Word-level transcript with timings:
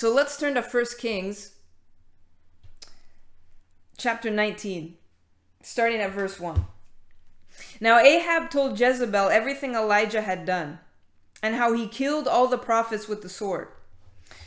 So 0.00 0.10
let's 0.10 0.38
turn 0.38 0.54
to 0.54 0.62
1 0.62 0.84
Kings 0.98 1.56
chapter 3.98 4.30
19, 4.30 4.96
starting 5.60 6.00
at 6.00 6.12
verse 6.12 6.40
1. 6.40 6.64
Now 7.82 7.98
Ahab 7.98 8.48
told 8.48 8.80
Jezebel 8.80 9.28
everything 9.28 9.74
Elijah 9.74 10.22
had 10.22 10.46
done 10.46 10.78
and 11.42 11.54
how 11.54 11.74
he 11.74 11.86
killed 11.86 12.26
all 12.26 12.46
the 12.46 12.56
prophets 12.56 13.08
with 13.08 13.20
the 13.20 13.28
sword. 13.28 13.68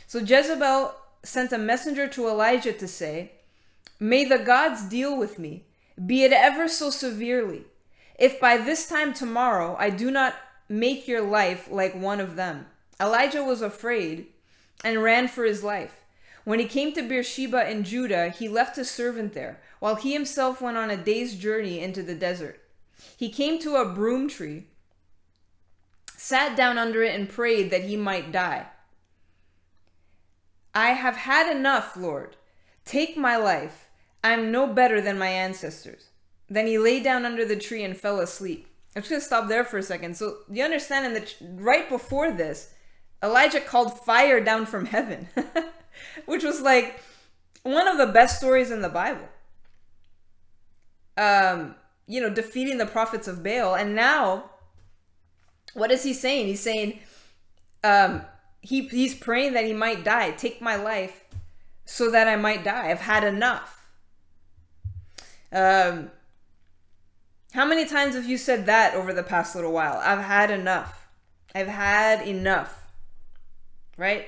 So 0.08 0.18
Jezebel 0.18 0.92
sent 1.22 1.52
a 1.52 1.58
messenger 1.58 2.08
to 2.08 2.26
Elijah 2.26 2.72
to 2.72 2.88
say, 2.88 3.34
May 4.00 4.24
the 4.24 4.40
gods 4.40 4.82
deal 4.82 5.16
with 5.16 5.38
me, 5.38 5.66
be 6.04 6.24
it 6.24 6.32
ever 6.32 6.66
so 6.66 6.90
severely, 6.90 7.62
if 8.18 8.40
by 8.40 8.56
this 8.56 8.88
time 8.88 9.14
tomorrow 9.14 9.76
I 9.78 9.90
do 9.90 10.10
not 10.10 10.34
make 10.68 11.06
your 11.06 11.22
life 11.22 11.68
like 11.70 11.94
one 11.94 12.18
of 12.18 12.34
them. 12.34 12.66
Elijah 13.00 13.44
was 13.44 13.62
afraid 13.62 14.26
and 14.82 15.02
ran 15.02 15.28
for 15.28 15.44
his 15.44 15.62
life. 15.62 16.00
When 16.44 16.58
he 16.58 16.66
came 16.66 16.92
to 16.92 17.02
Beersheba 17.02 17.70
in 17.70 17.84
Judah, 17.84 18.28
he 18.28 18.48
left 18.48 18.76
his 18.76 18.90
servant 18.90 19.32
there, 19.32 19.60
while 19.80 19.94
he 19.94 20.12
himself 20.12 20.60
went 20.60 20.76
on 20.76 20.90
a 20.90 20.96
day's 20.96 21.36
journey 21.36 21.80
into 21.80 22.02
the 22.02 22.14
desert. 22.14 22.60
He 23.16 23.30
came 23.30 23.58
to 23.60 23.76
a 23.76 23.88
broom 23.88 24.28
tree, 24.28 24.66
sat 26.16 26.56
down 26.56 26.76
under 26.76 27.02
it, 27.02 27.14
and 27.14 27.28
prayed 27.28 27.70
that 27.70 27.84
he 27.84 27.96
might 27.96 28.32
die. 28.32 28.66
I 30.74 30.88
have 30.90 31.16
had 31.16 31.54
enough, 31.54 31.96
Lord. 31.96 32.36
Take 32.84 33.16
my 33.16 33.36
life. 33.36 33.88
I 34.22 34.32
am 34.32 34.50
no 34.50 34.66
better 34.66 35.00
than 35.00 35.18
my 35.18 35.28
ancestors. 35.28 36.08
Then 36.50 36.66
he 36.66 36.78
lay 36.78 37.00
down 37.00 37.24
under 37.24 37.44
the 37.44 37.56
tree 37.56 37.84
and 37.84 37.96
fell 37.96 38.20
asleep. 38.20 38.66
I'm 38.94 39.02
just 39.02 39.10
gonna 39.10 39.20
stop 39.22 39.48
there 39.48 39.64
for 39.64 39.78
a 39.78 39.82
second. 39.82 40.16
So 40.16 40.38
you 40.50 40.62
understand, 40.62 41.06
in 41.06 41.14
the 41.14 41.62
right 41.62 41.88
before 41.88 42.32
this, 42.32 42.73
Elijah 43.24 43.60
called 43.60 43.98
fire 43.98 44.38
down 44.38 44.66
from 44.66 44.84
heaven, 44.84 45.28
which 46.26 46.44
was 46.44 46.60
like 46.60 47.00
one 47.62 47.88
of 47.88 47.96
the 47.96 48.06
best 48.06 48.36
stories 48.36 48.70
in 48.70 48.82
the 48.82 48.88
Bible. 48.90 49.28
Um, 51.16 51.74
you 52.06 52.20
know, 52.20 52.28
defeating 52.28 52.76
the 52.76 52.86
prophets 52.86 53.26
of 53.26 53.42
Baal, 53.42 53.74
and 53.74 53.94
now, 53.94 54.50
what 55.72 55.90
is 55.90 56.02
he 56.02 56.12
saying? 56.12 56.48
He's 56.48 56.60
saying, 56.60 56.98
um, 57.82 58.26
he 58.60 58.88
he's 58.88 59.14
praying 59.14 59.54
that 59.54 59.64
he 59.64 59.72
might 59.72 60.04
die. 60.04 60.32
Take 60.32 60.60
my 60.60 60.76
life, 60.76 61.24
so 61.86 62.10
that 62.10 62.28
I 62.28 62.36
might 62.36 62.62
die. 62.62 62.90
I've 62.90 63.00
had 63.00 63.24
enough. 63.24 63.88
Um, 65.50 66.10
how 67.52 67.64
many 67.64 67.86
times 67.86 68.16
have 68.16 68.26
you 68.26 68.36
said 68.36 68.66
that 68.66 68.94
over 68.94 69.14
the 69.14 69.22
past 69.22 69.54
little 69.54 69.72
while? 69.72 69.98
I've 70.04 70.24
had 70.24 70.50
enough. 70.50 71.06
I've 71.54 71.68
had 71.68 72.26
enough 72.26 72.83
right? 73.96 74.26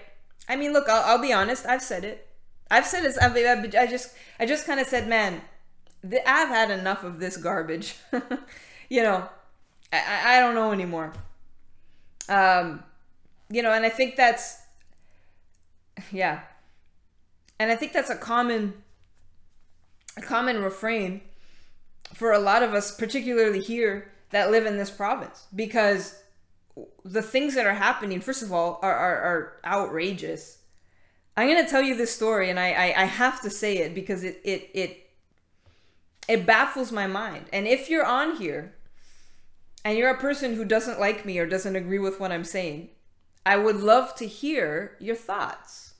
I 0.48 0.56
mean, 0.56 0.72
look, 0.72 0.88
I'll, 0.88 1.02
I'll 1.04 1.22
be 1.22 1.32
honest. 1.32 1.66
I've 1.66 1.82
said 1.82 2.04
it. 2.04 2.28
I've 2.70 2.86
said 2.86 3.04
it. 3.04 3.16
I 3.74 3.86
just, 3.86 4.14
I 4.38 4.46
just 4.46 4.66
kind 4.66 4.80
of 4.80 4.86
said, 4.86 5.08
man, 5.08 5.40
I've 6.04 6.48
had 6.48 6.70
enough 6.70 7.04
of 7.04 7.18
this 7.18 7.36
garbage. 7.36 7.96
you 8.88 9.02
know, 9.02 9.28
I, 9.92 10.36
I 10.36 10.40
don't 10.40 10.54
know 10.54 10.72
anymore. 10.72 11.12
Um, 12.28 12.82
you 13.50 13.62
know, 13.62 13.72
and 13.72 13.84
I 13.84 13.88
think 13.88 14.16
that's, 14.16 14.58
yeah, 16.12 16.40
and 17.58 17.70
I 17.70 17.76
think 17.76 17.92
that's 17.92 18.10
a 18.10 18.16
common, 18.16 18.74
a 20.16 20.20
common 20.20 20.62
refrain 20.62 21.22
for 22.14 22.32
a 22.32 22.38
lot 22.38 22.62
of 22.62 22.74
us, 22.74 22.94
particularly 22.94 23.60
here 23.60 24.10
that 24.30 24.50
live 24.50 24.66
in 24.66 24.76
this 24.76 24.90
province, 24.90 25.46
because 25.54 26.20
the 27.04 27.22
things 27.22 27.54
that 27.54 27.66
are 27.66 27.74
happening, 27.74 28.20
first 28.20 28.42
of 28.42 28.52
all, 28.52 28.78
are, 28.82 28.94
are, 28.94 29.16
are 29.16 29.52
outrageous. 29.64 30.58
I'm 31.36 31.48
gonna 31.48 31.68
tell 31.68 31.82
you 31.82 31.96
this 31.96 32.14
story, 32.14 32.50
and 32.50 32.58
I, 32.58 32.70
I, 32.70 33.02
I 33.02 33.04
have 33.04 33.42
to 33.42 33.50
say 33.50 33.78
it 33.78 33.94
because 33.94 34.24
it 34.24 34.40
it 34.44 34.70
it 34.74 35.10
it 36.28 36.46
baffles 36.46 36.92
my 36.92 37.06
mind. 37.06 37.46
And 37.52 37.66
if 37.66 37.88
you're 37.90 38.04
on 38.04 38.36
here 38.36 38.74
and 39.84 39.96
you're 39.96 40.10
a 40.10 40.18
person 40.18 40.54
who 40.54 40.64
doesn't 40.64 40.98
like 40.98 41.24
me 41.24 41.38
or 41.38 41.46
doesn't 41.46 41.76
agree 41.76 41.98
with 41.98 42.18
what 42.18 42.32
I'm 42.32 42.44
saying, 42.44 42.88
I 43.44 43.56
would 43.56 43.76
love 43.76 44.14
to 44.16 44.26
hear 44.26 44.96
your 44.98 45.14
thoughts. 45.14 45.94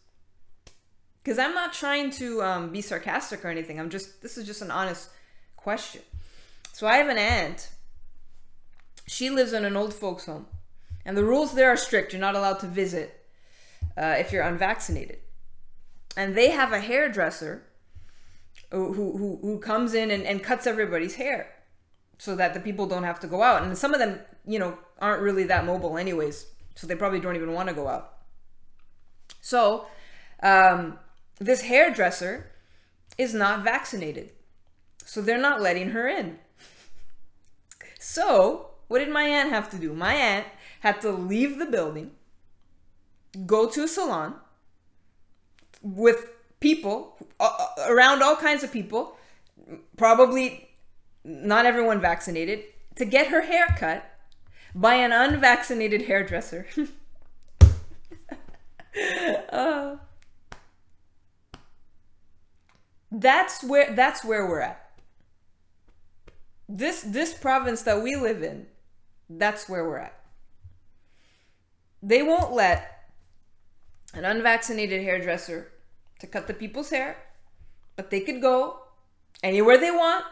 Because 1.23 1.39
I'm 1.39 1.55
not 1.55 1.73
trying 1.73 2.11
to 2.13 2.43
um, 2.43 2.71
be 2.71 2.81
sarcastic 2.81 3.45
or 3.45 3.49
anything. 3.49 3.79
I'm 3.79 3.91
just 3.91 4.23
this 4.23 4.39
is 4.39 4.47
just 4.47 4.63
an 4.63 4.71
honest 4.71 5.11
question. 5.57 6.03
So 6.73 6.87
I 6.87 6.97
have 6.97 7.09
an 7.09 7.19
aunt. 7.19 7.71
She 9.07 9.31
lives 9.31 9.53
in 9.53 9.65
an 9.65 9.77
old 9.77 9.95
folks 9.95 10.27
home 10.27 10.47
and 11.07 11.17
the 11.17 11.25
rules 11.25 11.55
there 11.55 11.71
are 11.71 11.77
strict. 11.77 12.13
You're 12.13 12.21
not 12.21 12.35
allowed 12.35 12.59
to 12.61 12.67
visit 12.67 13.25
uh, 13.97 14.17
if 14.19 14.33
you're 14.33 14.43
unvaccinated. 14.43 15.21
And 16.17 16.35
they 16.35 16.51
have 16.51 16.73
a 16.73 16.81
hairdresser 16.81 17.63
who, 18.73 18.93
who, 18.93 19.39
who 19.41 19.59
comes 19.61 19.95
in 19.95 20.11
and, 20.11 20.25
and 20.25 20.43
cuts 20.43 20.67
everybody's 20.67 21.15
hair 21.15 21.47
so 22.19 22.35
that 22.35 22.55
the 22.55 22.61
people 22.61 22.89
don't 22.89 23.05
have 23.05 23.21
to 23.21 23.29
go 23.29 23.43
out. 23.43 23.63
And 23.63 23.79
some 23.79 23.95
of 23.95 24.01
them, 24.01 24.19
you 24.45 24.59
know, 24.59 24.79
aren't 24.99 25.23
really 25.23 25.45
that 25.45 25.65
mobile 25.65 25.97
anyways. 25.97 26.47
So 26.75 26.89
they 26.89 26.97
probably 26.97 27.21
don't 27.21 27.37
even 27.37 27.53
want 27.53 27.69
to 27.69 27.75
go 27.75 27.87
out. 27.87 28.15
So 29.41 29.87
um, 30.43 30.99
this 31.39 31.63
hairdresser 31.63 32.51
is 33.17 33.33
not 33.33 33.63
vaccinated. 33.63 34.33
So 35.05 35.23
they're 35.23 35.39
not 35.39 35.63
letting 35.63 35.91
her 35.91 36.09
in. 36.09 36.41
So 38.01 38.71
what 38.89 38.99
did 38.99 39.11
my 39.11 39.23
aunt 39.23 39.51
have 39.51 39.71
to 39.71 39.79
do? 39.79 39.93
My 39.93 40.15
aunt 40.15 40.47
had 40.87 41.01
to 41.01 41.11
leave 41.11 41.59
the 41.59 41.67
building, 41.67 42.13
go 43.45 43.69
to 43.69 43.83
a 43.83 43.89
salon 43.89 44.37
with 45.83 46.31
people 46.61 47.17
around 47.89 48.23
all 48.23 48.37
kinds 48.37 48.63
of 48.63 48.73
people, 48.73 49.17
probably 49.97 50.69
not 51.25 51.67
everyone 51.67 52.01
vaccinated, 52.01 52.63
to 52.95 53.05
get 53.05 53.27
her 53.29 53.43
hair 53.43 53.75
cut 53.77 54.05
by 54.77 54.95
an 54.95 55.11
unvaccinated 55.11 56.03
hairdresser. 56.03 56.69
uh, 59.51 59.97
that's 63.11 63.65
where 63.65 63.93
that's 63.93 64.25
where 64.25 64.47
we're 64.47 64.61
at. 64.61 64.89
This 66.69 67.03
this 67.03 67.35
province 67.35 67.83
that 67.83 68.05
we 68.05 68.15
live 68.15 68.45
in, 68.45 68.69
that's 69.29 69.69
where 69.69 69.85
we're 69.85 69.99
at 69.99 70.17
they 72.07 72.23
won't 72.23 72.53
let 72.53 73.11
an 74.15 74.25
unvaccinated 74.25 75.03
hairdresser 75.03 75.73
to 76.21 76.27
cut 76.29 76.47
the 76.47 76.55
people's 76.55 76.91
hair, 76.91 77.17
but 77.97 78.11
they 78.11 78.21
could 78.21 78.41
go 78.41 78.79
anywhere 79.43 79.77
they 79.77 79.91
want, 79.91 80.25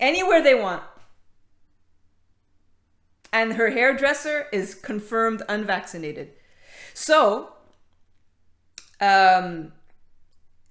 anywhere 0.00 0.42
they 0.42 0.54
want. 0.54 0.82
And 3.30 3.52
her 3.52 3.68
hairdresser 3.68 4.46
is 4.50 4.74
confirmed 4.74 5.42
unvaccinated. 5.50 6.30
So, 6.94 7.52
um, 9.02 9.72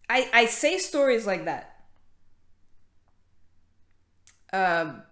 I, 0.10 0.28
I 0.34 0.46
say 0.48 0.80
stories 0.80 1.28
like 1.28 1.46
that. 1.46 1.76
Um, 4.52 5.04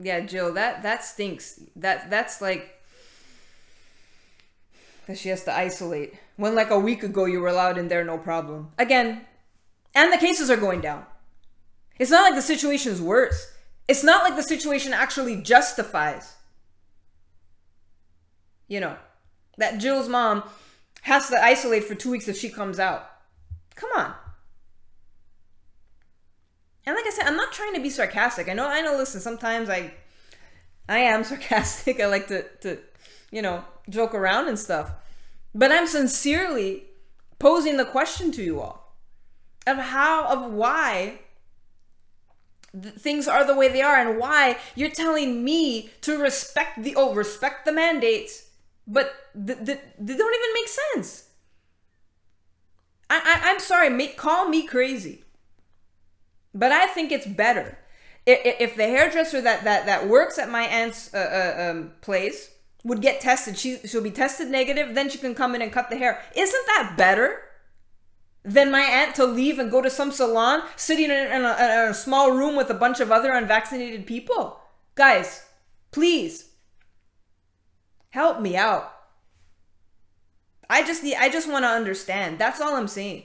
yeah, 0.00 0.20
Jill, 0.20 0.54
that 0.54 0.82
that 0.82 1.04
stinks. 1.04 1.60
That 1.76 2.08
that's 2.08 2.40
like 2.40 2.82
that 5.06 5.18
she 5.18 5.28
has 5.28 5.44
to 5.44 5.56
isolate. 5.56 6.14
When 6.36 6.54
like 6.54 6.70
a 6.70 6.78
week 6.78 7.02
ago 7.02 7.26
you 7.26 7.40
were 7.40 7.48
allowed 7.48 7.76
in 7.76 7.88
there, 7.88 8.02
no 8.02 8.16
problem. 8.16 8.72
Again, 8.78 9.26
and 9.94 10.12
the 10.12 10.16
cases 10.16 10.50
are 10.50 10.56
going 10.56 10.80
down. 10.80 11.04
It's 11.98 12.10
not 12.10 12.22
like 12.22 12.34
the 12.34 12.42
situation's 12.42 13.00
worse. 13.00 13.52
It's 13.86 14.02
not 14.02 14.24
like 14.24 14.36
the 14.36 14.42
situation 14.42 14.94
actually 14.94 15.42
justifies. 15.42 16.36
You 18.68 18.80
know, 18.80 18.96
that 19.58 19.78
Jill's 19.78 20.08
mom 20.08 20.44
has 21.02 21.28
to 21.28 21.42
isolate 21.42 21.84
for 21.84 21.94
two 21.94 22.10
weeks 22.10 22.26
if 22.26 22.38
she 22.38 22.48
comes 22.48 22.78
out. 22.78 23.10
Come 23.74 23.90
on. 23.96 24.14
And 26.90 26.96
like 26.96 27.06
I 27.06 27.10
said, 27.10 27.26
I'm 27.26 27.36
not 27.36 27.52
trying 27.52 27.74
to 27.74 27.80
be 27.80 27.88
sarcastic. 27.88 28.48
I 28.48 28.52
know, 28.52 28.66
I 28.66 28.80
know. 28.80 28.96
Listen, 28.96 29.20
sometimes 29.20 29.70
I, 29.70 29.92
I 30.88 30.98
am 30.98 31.22
sarcastic. 31.30 32.00
I 32.00 32.06
like 32.06 32.26
to, 32.26 32.42
to, 32.62 32.78
you 33.30 33.42
know, 33.42 33.64
joke 33.88 34.12
around 34.12 34.48
and 34.48 34.58
stuff. 34.58 34.90
But 35.54 35.70
I'm 35.70 35.86
sincerely 35.86 36.86
posing 37.38 37.76
the 37.76 37.84
question 37.84 38.32
to 38.32 38.42
you 38.42 38.60
all 38.60 38.96
of 39.68 39.76
how, 39.76 40.26
of 40.26 40.52
why 40.52 41.20
things 42.74 43.28
are 43.28 43.44
the 43.44 43.54
way 43.54 43.68
they 43.68 43.82
are, 43.82 43.96
and 43.96 44.18
why 44.18 44.58
you're 44.74 44.90
telling 44.90 45.44
me 45.44 45.90
to 46.00 46.18
respect 46.18 46.82
the 46.82 46.96
oh, 46.96 47.14
respect 47.14 47.66
the 47.66 47.72
mandates, 47.72 48.48
but 48.88 49.14
th- 49.34 49.64
th- 49.64 49.80
they 49.96 50.16
don't 50.16 50.34
even 50.34 50.54
make 50.54 50.68
sense. 50.68 51.28
I, 53.08 53.20
I 53.24 53.50
I'm 53.50 53.60
sorry, 53.60 53.90
make 53.90 54.16
call 54.16 54.48
me 54.48 54.66
crazy. 54.66 55.22
But 56.54 56.72
I 56.72 56.86
think 56.86 57.12
it's 57.12 57.26
better 57.26 57.78
if 58.26 58.76
the 58.76 58.84
hairdresser 58.84 59.40
that 59.40 59.64
that 59.64 59.86
that 59.86 60.08
works 60.08 60.38
at 60.38 60.50
my 60.50 60.62
aunt's 60.62 61.12
uh, 61.14 61.18
uh, 61.18 61.70
um, 61.70 61.92
place 62.00 62.50
would 62.84 63.00
get 63.00 63.20
tested. 63.20 63.58
She 63.58 63.78
she'll 63.86 64.02
be 64.02 64.10
tested 64.10 64.48
negative, 64.48 64.94
then 64.94 65.08
she 65.08 65.18
can 65.18 65.34
come 65.34 65.54
in 65.54 65.62
and 65.62 65.72
cut 65.72 65.90
the 65.90 65.96
hair. 65.96 66.22
Isn't 66.34 66.66
that 66.66 66.94
better 66.96 67.42
than 68.42 68.70
my 68.70 68.80
aunt 68.80 69.14
to 69.16 69.24
leave 69.24 69.58
and 69.58 69.70
go 69.70 69.82
to 69.82 69.90
some 69.90 70.10
salon, 70.10 70.62
sitting 70.76 71.06
in 71.06 71.10
a, 71.10 71.36
in 71.36 71.44
a, 71.44 71.84
in 71.84 71.90
a 71.90 71.94
small 71.94 72.32
room 72.32 72.56
with 72.56 72.70
a 72.70 72.74
bunch 72.74 73.00
of 73.00 73.12
other 73.12 73.32
unvaccinated 73.32 74.06
people? 74.06 74.60
Guys, 74.94 75.46
please 75.90 76.50
help 78.10 78.40
me 78.40 78.56
out. 78.56 78.92
I 80.68 80.84
just 80.84 81.02
need, 81.02 81.16
I 81.16 81.28
just 81.28 81.50
want 81.50 81.64
to 81.64 81.68
understand. 81.68 82.38
That's 82.38 82.60
all 82.60 82.76
I'm 82.76 82.88
saying. 82.88 83.24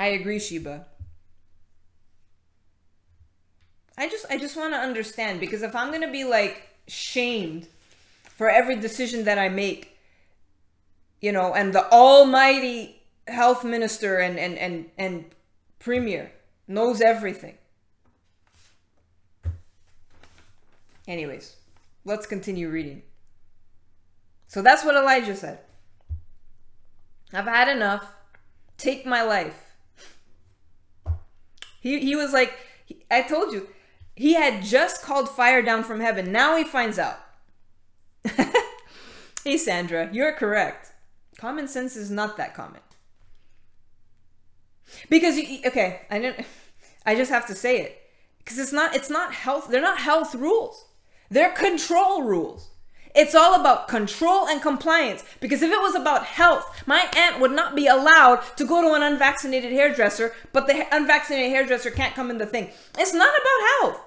I 0.00 0.06
agree, 0.06 0.38
Sheba. 0.38 0.86
I 3.98 4.08
just 4.08 4.24
I 4.30 4.38
just 4.38 4.56
want 4.56 4.72
to 4.72 4.78
understand 4.78 5.40
because 5.40 5.60
if 5.60 5.76
I'm 5.76 5.88
going 5.88 6.00
to 6.00 6.10
be 6.10 6.24
like 6.24 6.68
shamed 6.88 7.68
for 8.24 8.48
every 8.48 8.76
decision 8.76 9.24
that 9.24 9.38
I 9.38 9.50
make, 9.50 9.98
you 11.20 11.32
know, 11.32 11.52
and 11.54 11.74
the 11.74 11.86
almighty 11.92 13.02
health 13.28 13.62
minister 13.62 14.16
and 14.16 14.38
and 14.38 14.56
and 14.56 14.86
and 14.96 15.26
premier 15.78 16.32
knows 16.66 17.02
everything. 17.02 17.58
Anyways, 21.06 21.56
let's 22.06 22.24
continue 22.24 22.70
reading. 22.70 23.02
So 24.48 24.62
that's 24.62 24.82
what 24.82 24.94
Elijah 24.94 25.36
said. 25.36 25.58
I've 27.34 27.44
had 27.44 27.68
enough. 27.68 28.06
Take 28.78 29.04
my 29.04 29.22
life. 29.22 29.69
He 31.80 31.98
he 32.00 32.14
was 32.14 32.32
like 32.32 32.54
I 33.10 33.22
told 33.22 33.52
you 33.52 33.68
he 34.14 34.34
had 34.34 34.62
just 34.62 35.02
called 35.02 35.28
fire 35.28 35.62
down 35.62 35.82
from 35.82 36.00
heaven. 36.00 36.30
Now 36.30 36.56
he 36.56 36.64
finds 36.64 36.98
out. 36.98 37.18
hey, 39.44 39.56
Sandra, 39.56 40.10
you're 40.12 40.34
correct. 40.34 40.92
Common 41.38 41.66
sense 41.66 41.96
is 41.96 42.10
not 42.10 42.36
that 42.36 42.54
common. 42.54 42.82
Because 45.08 45.38
you, 45.38 45.60
okay, 45.64 46.02
I 46.10 46.18
didn't. 46.18 46.46
I 47.06 47.14
just 47.14 47.30
have 47.30 47.46
to 47.46 47.54
say 47.54 47.80
it 47.80 47.98
because 48.38 48.58
it's 48.58 48.72
not. 48.72 48.94
It's 48.94 49.08
not 49.08 49.32
health. 49.32 49.68
They're 49.70 49.80
not 49.80 50.00
health 50.00 50.34
rules. 50.34 50.84
They're 51.30 51.52
control 51.52 52.22
rules. 52.22 52.68
It's 53.14 53.34
all 53.34 53.58
about 53.60 53.88
control 53.88 54.46
and 54.46 54.62
compliance. 54.62 55.24
Because 55.40 55.62
if 55.62 55.70
it 55.70 55.80
was 55.80 55.94
about 55.94 56.24
health, 56.26 56.84
my 56.86 57.08
aunt 57.16 57.40
would 57.40 57.52
not 57.52 57.74
be 57.74 57.86
allowed 57.86 58.42
to 58.56 58.64
go 58.64 58.82
to 58.82 58.94
an 58.94 59.02
unvaccinated 59.02 59.72
hairdresser, 59.72 60.32
but 60.52 60.66
the 60.66 60.86
unvaccinated 60.94 61.50
hairdresser 61.50 61.90
can't 61.90 62.14
come 62.14 62.30
in 62.30 62.38
the 62.38 62.46
thing. 62.46 62.70
It's 62.98 63.14
not 63.14 63.28
about 63.28 63.68
health. 63.80 64.00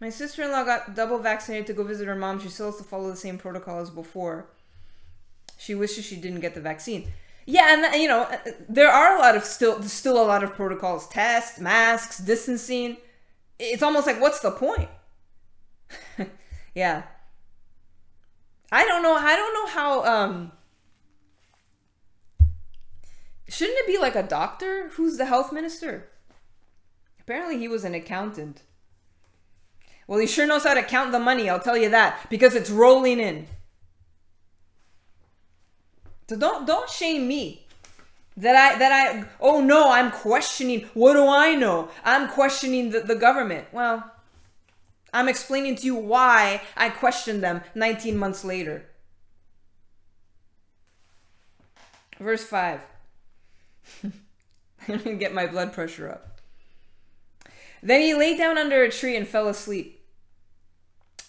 My 0.00 0.08
sister 0.08 0.42
in 0.42 0.50
law 0.50 0.64
got 0.64 0.94
double 0.94 1.18
vaccinated 1.18 1.66
to 1.66 1.74
go 1.74 1.84
visit 1.84 2.06
her 2.06 2.14
mom. 2.14 2.40
She 2.40 2.48
still 2.48 2.66
has 2.66 2.78
to 2.78 2.84
follow 2.84 3.10
the 3.10 3.16
same 3.16 3.36
protocol 3.36 3.80
as 3.80 3.90
before. 3.90 4.46
She 5.58 5.74
wishes 5.74 6.06
she 6.06 6.16
didn't 6.16 6.40
get 6.40 6.54
the 6.54 6.60
vaccine. 6.62 7.12
Yeah, 7.44 7.74
and 7.74 8.00
you 8.00 8.08
know, 8.08 8.26
there 8.66 8.88
are 8.88 9.16
a 9.16 9.18
lot 9.18 9.36
of 9.36 9.44
still 9.44 9.82
still 9.82 10.22
a 10.22 10.24
lot 10.24 10.42
of 10.42 10.54
protocols: 10.54 11.06
tests, 11.08 11.60
masks, 11.60 12.16
distancing. 12.18 12.96
It's 13.60 13.82
almost 13.82 14.06
like, 14.06 14.20
what's 14.20 14.40
the 14.40 14.50
point? 14.50 14.88
yeah. 16.74 17.02
I 18.72 18.86
don't 18.86 19.02
know. 19.02 19.14
I 19.14 19.36
don't 19.36 19.54
know 19.54 19.66
how. 19.66 20.04
Um, 20.04 20.52
shouldn't 23.48 23.78
it 23.78 23.86
be 23.86 23.98
like 23.98 24.16
a 24.16 24.22
doctor 24.22 24.88
who's 24.94 25.18
the 25.18 25.26
health 25.26 25.52
minister? 25.52 26.08
Apparently, 27.20 27.58
he 27.58 27.68
was 27.68 27.84
an 27.84 27.94
accountant. 27.94 28.62
Well, 30.06 30.18
he 30.18 30.26
sure 30.26 30.46
knows 30.46 30.64
how 30.64 30.74
to 30.74 30.82
count 30.82 31.12
the 31.12 31.20
money, 31.20 31.48
I'll 31.48 31.60
tell 31.60 31.76
you 31.76 31.90
that, 31.90 32.28
because 32.30 32.56
it's 32.56 32.70
rolling 32.70 33.20
in. 33.20 33.46
So 36.28 36.36
don't 36.36 36.66
don't 36.66 36.88
shame 36.88 37.28
me. 37.28 37.66
That 38.40 38.56
I 38.56 38.78
that 38.78 38.90
I 38.90 39.24
oh 39.38 39.60
no, 39.60 39.92
I'm 39.92 40.10
questioning. 40.10 40.88
What 40.94 41.12
do 41.12 41.28
I 41.28 41.54
know? 41.54 41.90
I'm 42.04 42.28
questioning 42.28 42.90
the, 42.90 43.00
the 43.00 43.14
government. 43.14 43.66
Well, 43.70 44.10
I'm 45.12 45.28
explaining 45.28 45.76
to 45.76 45.86
you 45.86 45.94
why 45.94 46.62
I 46.74 46.88
questioned 46.88 47.42
them 47.42 47.60
19 47.74 48.16
months 48.16 48.42
later. 48.42 48.86
Verse 52.18 52.44
5. 52.44 52.80
I'm 54.04 54.12
gonna 54.86 55.16
get 55.16 55.34
my 55.34 55.46
blood 55.46 55.74
pressure 55.74 56.10
up. 56.10 56.40
Then 57.82 58.00
he 58.00 58.14
lay 58.14 58.38
down 58.38 58.56
under 58.56 58.82
a 58.82 58.90
tree 58.90 59.16
and 59.16 59.28
fell 59.28 59.48
asleep. 59.48 60.02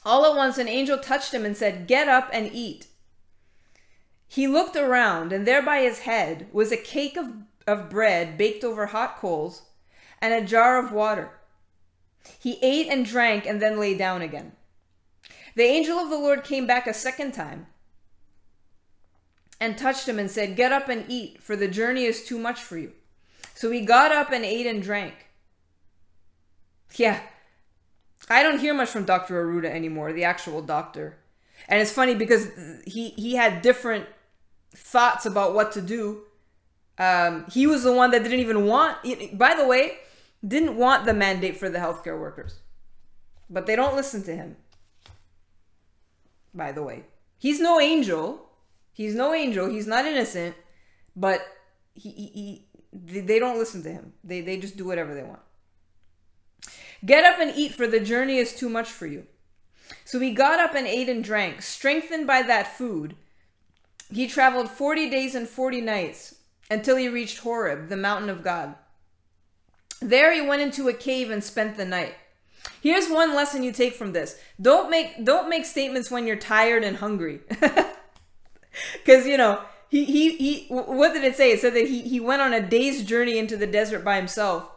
All 0.05 0.25
at 0.25 0.35
once, 0.35 0.57
an 0.57 0.69
angel 0.69 0.97
touched 0.97 1.33
him 1.33 1.43
and 1.43 1.57
said, 1.57 1.87
Get 1.87 2.07
up 2.07 2.29
and 2.31 2.49
eat. 2.53 2.87
He 4.31 4.47
looked 4.47 4.77
around, 4.77 5.33
and 5.33 5.45
there 5.45 5.61
by 5.61 5.81
his 5.81 5.99
head 5.99 6.47
was 6.53 6.71
a 6.71 6.77
cake 6.77 7.17
of, 7.17 7.33
of 7.67 7.89
bread 7.89 8.37
baked 8.37 8.63
over 8.63 8.85
hot 8.85 9.17
coals 9.17 9.63
and 10.21 10.33
a 10.33 10.47
jar 10.47 10.79
of 10.79 10.93
water. 10.93 11.31
He 12.39 12.57
ate 12.61 12.87
and 12.87 13.05
drank 13.05 13.45
and 13.45 13.61
then 13.61 13.77
lay 13.77 13.93
down 13.93 14.21
again. 14.21 14.53
The 15.57 15.63
angel 15.63 15.97
of 15.97 16.09
the 16.09 16.17
Lord 16.17 16.45
came 16.45 16.65
back 16.65 16.87
a 16.87 16.93
second 16.93 17.33
time 17.33 17.67
and 19.59 19.77
touched 19.77 20.07
him 20.07 20.17
and 20.17 20.31
said, 20.31 20.55
Get 20.55 20.71
up 20.71 20.87
and 20.87 21.03
eat, 21.09 21.43
for 21.43 21.57
the 21.57 21.67
journey 21.67 22.05
is 22.05 22.23
too 22.23 22.39
much 22.39 22.61
for 22.61 22.77
you. 22.77 22.93
So 23.53 23.69
he 23.69 23.81
got 23.81 24.13
up 24.13 24.31
and 24.31 24.45
ate 24.45 24.65
and 24.65 24.81
drank. 24.81 25.27
Yeah, 26.95 27.19
I 28.29 28.43
don't 28.43 28.61
hear 28.61 28.73
much 28.73 28.91
from 28.91 29.03
Dr. 29.03 29.45
Arruda 29.45 29.69
anymore, 29.69 30.13
the 30.13 30.23
actual 30.23 30.61
doctor. 30.61 31.17
And 31.67 31.81
it's 31.81 31.91
funny 31.91 32.15
because 32.15 32.47
he 32.87 33.09
he 33.09 33.35
had 33.35 33.61
different 33.61 34.05
thoughts 34.75 35.25
about 35.25 35.53
what 35.53 35.71
to 35.73 35.81
do. 35.81 36.23
Um, 36.97 37.45
he 37.51 37.67
was 37.67 37.83
the 37.83 37.93
one 37.93 38.11
that 38.11 38.23
didn't 38.23 38.39
even 38.39 38.65
want. 38.65 38.97
By 39.37 39.55
the 39.55 39.65
way, 39.65 39.97
didn't 40.45 40.75
want 40.77 41.05
the 41.05 41.13
mandate 41.13 41.57
for 41.57 41.69
the 41.69 41.79
healthcare 41.79 42.19
workers, 42.19 42.59
but 43.49 43.65
they 43.65 43.75
don't 43.75 43.95
listen 43.95 44.23
to 44.23 44.35
him. 44.35 44.57
By 46.53 46.71
the 46.71 46.83
way, 46.83 47.05
he's 47.37 47.59
no 47.59 47.79
angel. 47.79 48.49
He's 48.93 49.15
no 49.15 49.33
angel. 49.33 49.69
He's 49.69 49.87
not 49.87 50.05
innocent, 50.05 50.55
but 51.15 51.41
he, 51.93 52.09
he, 52.11 52.65
he 52.91 53.21
they 53.21 53.39
don't 53.39 53.57
listen 53.57 53.83
to 53.83 53.89
him. 53.89 54.13
They 54.23 54.41
they 54.41 54.57
just 54.57 54.77
do 54.77 54.85
whatever 54.85 55.13
they 55.15 55.23
want. 55.23 55.39
Get 57.03 57.23
up 57.23 57.39
and 57.39 57.51
eat, 57.55 57.73
for 57.73 57.87
the 57.87 57.99
journey 57.99 58.37
is 58.37 58.53
too 58.53 58.69
much 58.69 58.89
for 58.89 59.07
you. 59.07 59.25
So 60.05 60.19
he 60.19 60.31
got 60.31 60.59
up 60.59 60.75
and 60.75 60.85
ate 60.85 61.09
and 61.09 61.23
drank. 61.23 61.61
Strengthened 61.61 62.27
by 62.27 62.43
that 62.43 62.77
food, 62.77 63.15
he 64.11 64.27
traveled 64.27 64.69
40 64.69 65.09
days 65.09 65.35
and 65.35 65.47
40 65.47 65.81
nights 65.81 66.35
until 66.69 66.95
he 66.95 67.09
reached 67.09 67.39
Horeb, 67.39 67.89
the 67.89 67.97
mountain 67.97 68.29
of 68.29 68.43
God. 68.43 68.75
There 70.01 70.33
he 70.33 70.41
went 70.41 70.61
into 70.61 70.87
a 70.87 70.93
cave 70.93 71.29
and 71.29 71.43
spent 71.43 71.77
the 71.77 71.85
night. 71.85 72.15
Here's 72.81 73.09
one 73.09 73.35
lesson 73.35 73.63
you 73.63 73.71
take 73.71 73.93
from 73.93 74.13
this. 74.13 74.39
Don't 74.59 74.89
make 74.89 75.23
don't 75.23 75.49
make 75.49 75.65
statements 75.65 76.09
when 76.09 76.25
you're 76.25 76.35
tired 76.35 76.83
and 76.83 76.97
hungry. 76.97 77.41
Cuz 79.05 79.27
you 79.27 79.37
know, 79.37 79.61
he, 79.89 80.05
he 80.05 80.35
he 80.37 80.67
what 80.69 81.13
did 81.13 81.23
it 81.23 81.35
say? 81.35 81.51
It 81.51 81.59
said 81.59 81.75
that 81.75 81.87
he 81.87 82.01
he 82.01 82.19
went 82.19 82.41
on 82.41 82.53
a 82.53 82.61
day's 82.61 83.03
journey 83.03 83.37
into 83.37 83.57
the 83.57 83.67
desert 83.67 84.03
by 84.03 84.15
himself 84.15 84.71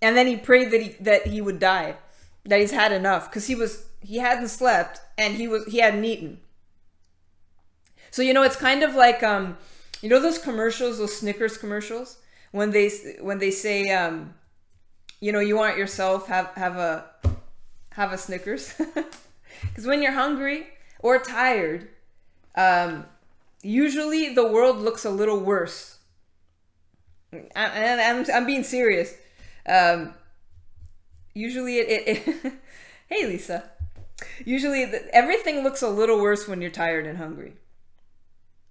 and 0.00 0.16
then 0.16 0.26
he 0.26 0.36
prayed 0.36 0.70
that 0.70 0.82
he 0.82 0.88
that 1.00 1.26
he 1.26 1.40
would 1.40 1.58
die, 1.58 1.96
that 2.44 2.60
he's 2.60 2.70
had 2.70 2.92
enough 2.92 3.28
because 3.28 3.46
he 3.46 3.54
was 3.54 3.86
he 4.00 4.18
hadn't 4.18 4.48
slept 4.48 5.00
and 5.16 5.34
he 5.34 5.48
was 5.48 5.64
he 5.66 5.78
hadn't 5.78 6.04
eaten. 6.04 6.40
So 8.10 8.22
you 8.22 8.32
know 8.32 8.42
it's 8.42 8.56
kind 8.56 8.82
of 8.82 8.94
like 8.94 9.22
um, 9.22 9.56
you 10.02 10.08
know 10.08 10.20
those 10.20 10.38
commercials, 10.38 10.98
those 10.98 11.16
Snickers 11.16 11.56
commercials 11.56 12.18
when 12.52 12.70
they 12.70 12.90
when 13.20 13.38
they 13.38 13.50
say 13.50 13.90
um, 13.90 14.34
you 15.20 15.32
know 15.32 15.40
you 15.40 15.56
want 15.56 15.76
yourself 15.76 16.26
have 16.28 16.48
have 16.54 16.76
a 16.76 17.04
have 17.90 18.12
a 18.12 18.18
Snickers 18.18 18.74
because 19.62 19.86
when 19.86 20.02
you're 20.02 20.12
hungry 20.12 20.66
or 21.00 21.18
tired, 21.18 21.88
um, 22.56 23.04
usually 23.62 24.34
the 24.34 24.46
world 24.46 24.78
looks 24.78 25.04
a 25.04 25.10
little 25.10 25.40
worse. 25.40 25.98
And 27.30 28.00
I'm, 28.00 28.24
I'm 28.34 28.46
being 28.46 28.64
serious 28.64 29.14
um, 29.68 30.14
usually 31.34 31.78
it, 31.78 32.08
it, 32.08 32.28
it 32.28 32.52
hey 33.08 33.26
Lisa. 33.26 33.70
Usually 34.44 34.84
the, 34.84 35.14
everything 35.14 35.62
looks 35.62 35.82
a 35.82 35.88
little 35.88 36.20
worse 36.20 36.48
when 36.48 36.60
you're 36.60 36.70
tired 36.70 37.06
and 37.06 37.18
hungry. 37.18 37.52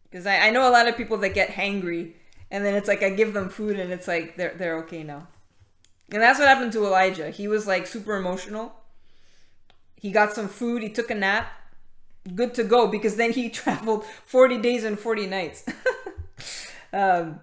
Because 0.09 0.25
I, 0.25 0.47
I 0.47 0.49
know 0.51 0.67
a 0.67 0.71
lot 0.71 0.87
of 0.87 0.95
people 0.95 1.17
that 1.17 1.33
get 1.33 1.49
hangry 1.49 2.13
and 2.49 2.65
then 2.65 2.75
it's 2.75 2.87
like 2.87 3.03
I 3.03 3.09
give 3.09 3.33
them 3.33 3.49
food 3.49 3.79
and 3.79 3.91
it's 3.91 4.07
like 4.07 4.37
they're 4.37 4.53
they're 4.57 4.77
okay 4.79 5.03
now. 5.03 5.27
And 6.11 6.21
that's 6.21 6.39
what 6.39 6.47
happened 6.47 6.71
to 6.73 6.85
Elijah. 6.85 7.29
He 7.29 7.47
was 7.47 7.67
like 7.67 7.85
super 7.85 8.15
emotional. 8.15 8.73
He 9.95 10.11
got 10.11 10.33
some 10.33 10.47
food, 10.47 10.81
he 10.81 10.89
took 10.89 11.11
a 11.11 11.15
nap, 11.15 11.51
good 12.35 12.53
to 12.53 12.63
go 12.63 12.87
because 12.87 13.15
then 13.15 13.31
he 13.31 13.49
traveled 13.63 14.05
40 14.25 14.59
days 14.59 14.83
and 14.83 14.97
40 14.97 15.27
nights. 15.27 15.65
um, 16.93 17.39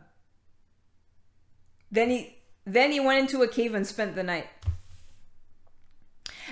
then 1.90 2.10
he 2.10 2.38
Then 2.64 2.92
he 2.92 3.00
went 3.00 3.20
into 3.20 3.42
a 3.42 3.48
cave 3.48 3.74
and 3.74 3.86
spent 3.86 4.14
the 4.14 4.22
night. 4.22 4.48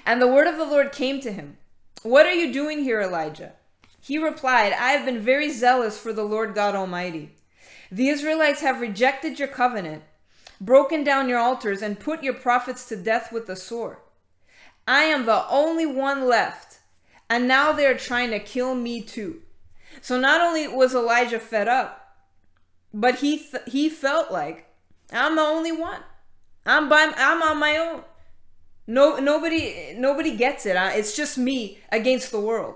And 0.04 0.20
the 0.20 0.28
word 0.28 0.46
of 0.46 0.56
the 0.56 0.64
Lord 0.64 0.92
came 0.92 1.20
to 1.20 1.32
him 1.32 1.56
What 2.02 2.26
are 2.26 2.34
you 2.34 2.52
doing 2.52 2.84
here, 2.84 3.00
Elijah? 3.00 3.54
He 4.04 4.18
replied, 4.18 4.72
I 4.72 4.90
have 4.90 5.06
been 5.06 5.20
very 5.20 5.48
zealous 5.48 5.96
for 5.96 6.12
the 6.12 6.24
Lord 6.24 6.56
God 6.56 6.74
Almighty. 6.74 7.30
The 7.92 8.08
Israelites 8.08 8.60
have 8.60 8.80
rejected 8.80 9.38
your 9.38 9.46
covenant, 9.46 10.02
broken 10.60 11.04
down 11.04 11.28
your 11.28 11.38
altars, 11.38 11.82
and 11.82 12.00
put 12.00 12.24
your 12.24 12.34
prophets 12.34 12.88
to 12.88 12.96
death 12.96 13.30
with 13.30 13.46
the 13.46 13.54
sword. 13.54 13.98
I 14.88 15.04
am 15.04 15.24
the 15.24 15.48
only 15.48 15.86
one 15.86 16.26
left, 16.26 16.80
and 17.30 17.46
now 17.46 17.70
they 17.70 17.86
are 17.86 17.96
trying 17.96 18.30
to 18.30 18.40
kill 18.40 18.74
me 18.74 19.02
too. 19.02 19.42
So 20.00 20.18
not 20.18 20.40
only 20.40 20.66
was 20.66 20.96
Elijah 20.96 21.38
fed 21.38 21.68
up, 21.68 22.16
but 22.92 23.16
he 23.16 23.38
th- 23.38 23.62
he 23.68 23.88
felt 23.88 24.32
like 24.32 24.66
I'm 25.12 25.36
the 25.36 25.42
only 25.42 25.70
one. 25.70 26.00
I'm 26.66 26.88
by 26.88 27.12
I'm 27.16 27.40
on 27.40 27.58
my 27.58 27.76
own. 27.76 28.02
No 28.88 29.18
nobody 29.18 29.94
nobody 29.96 30.36
gets 30.36 30.66
it. 30.66 30.74
It's 30.76 31.16
just 31.16 31.38
me 31.38 31.78
against 31.92 32.32
the 32.32 32.40
world. 32.40 32.74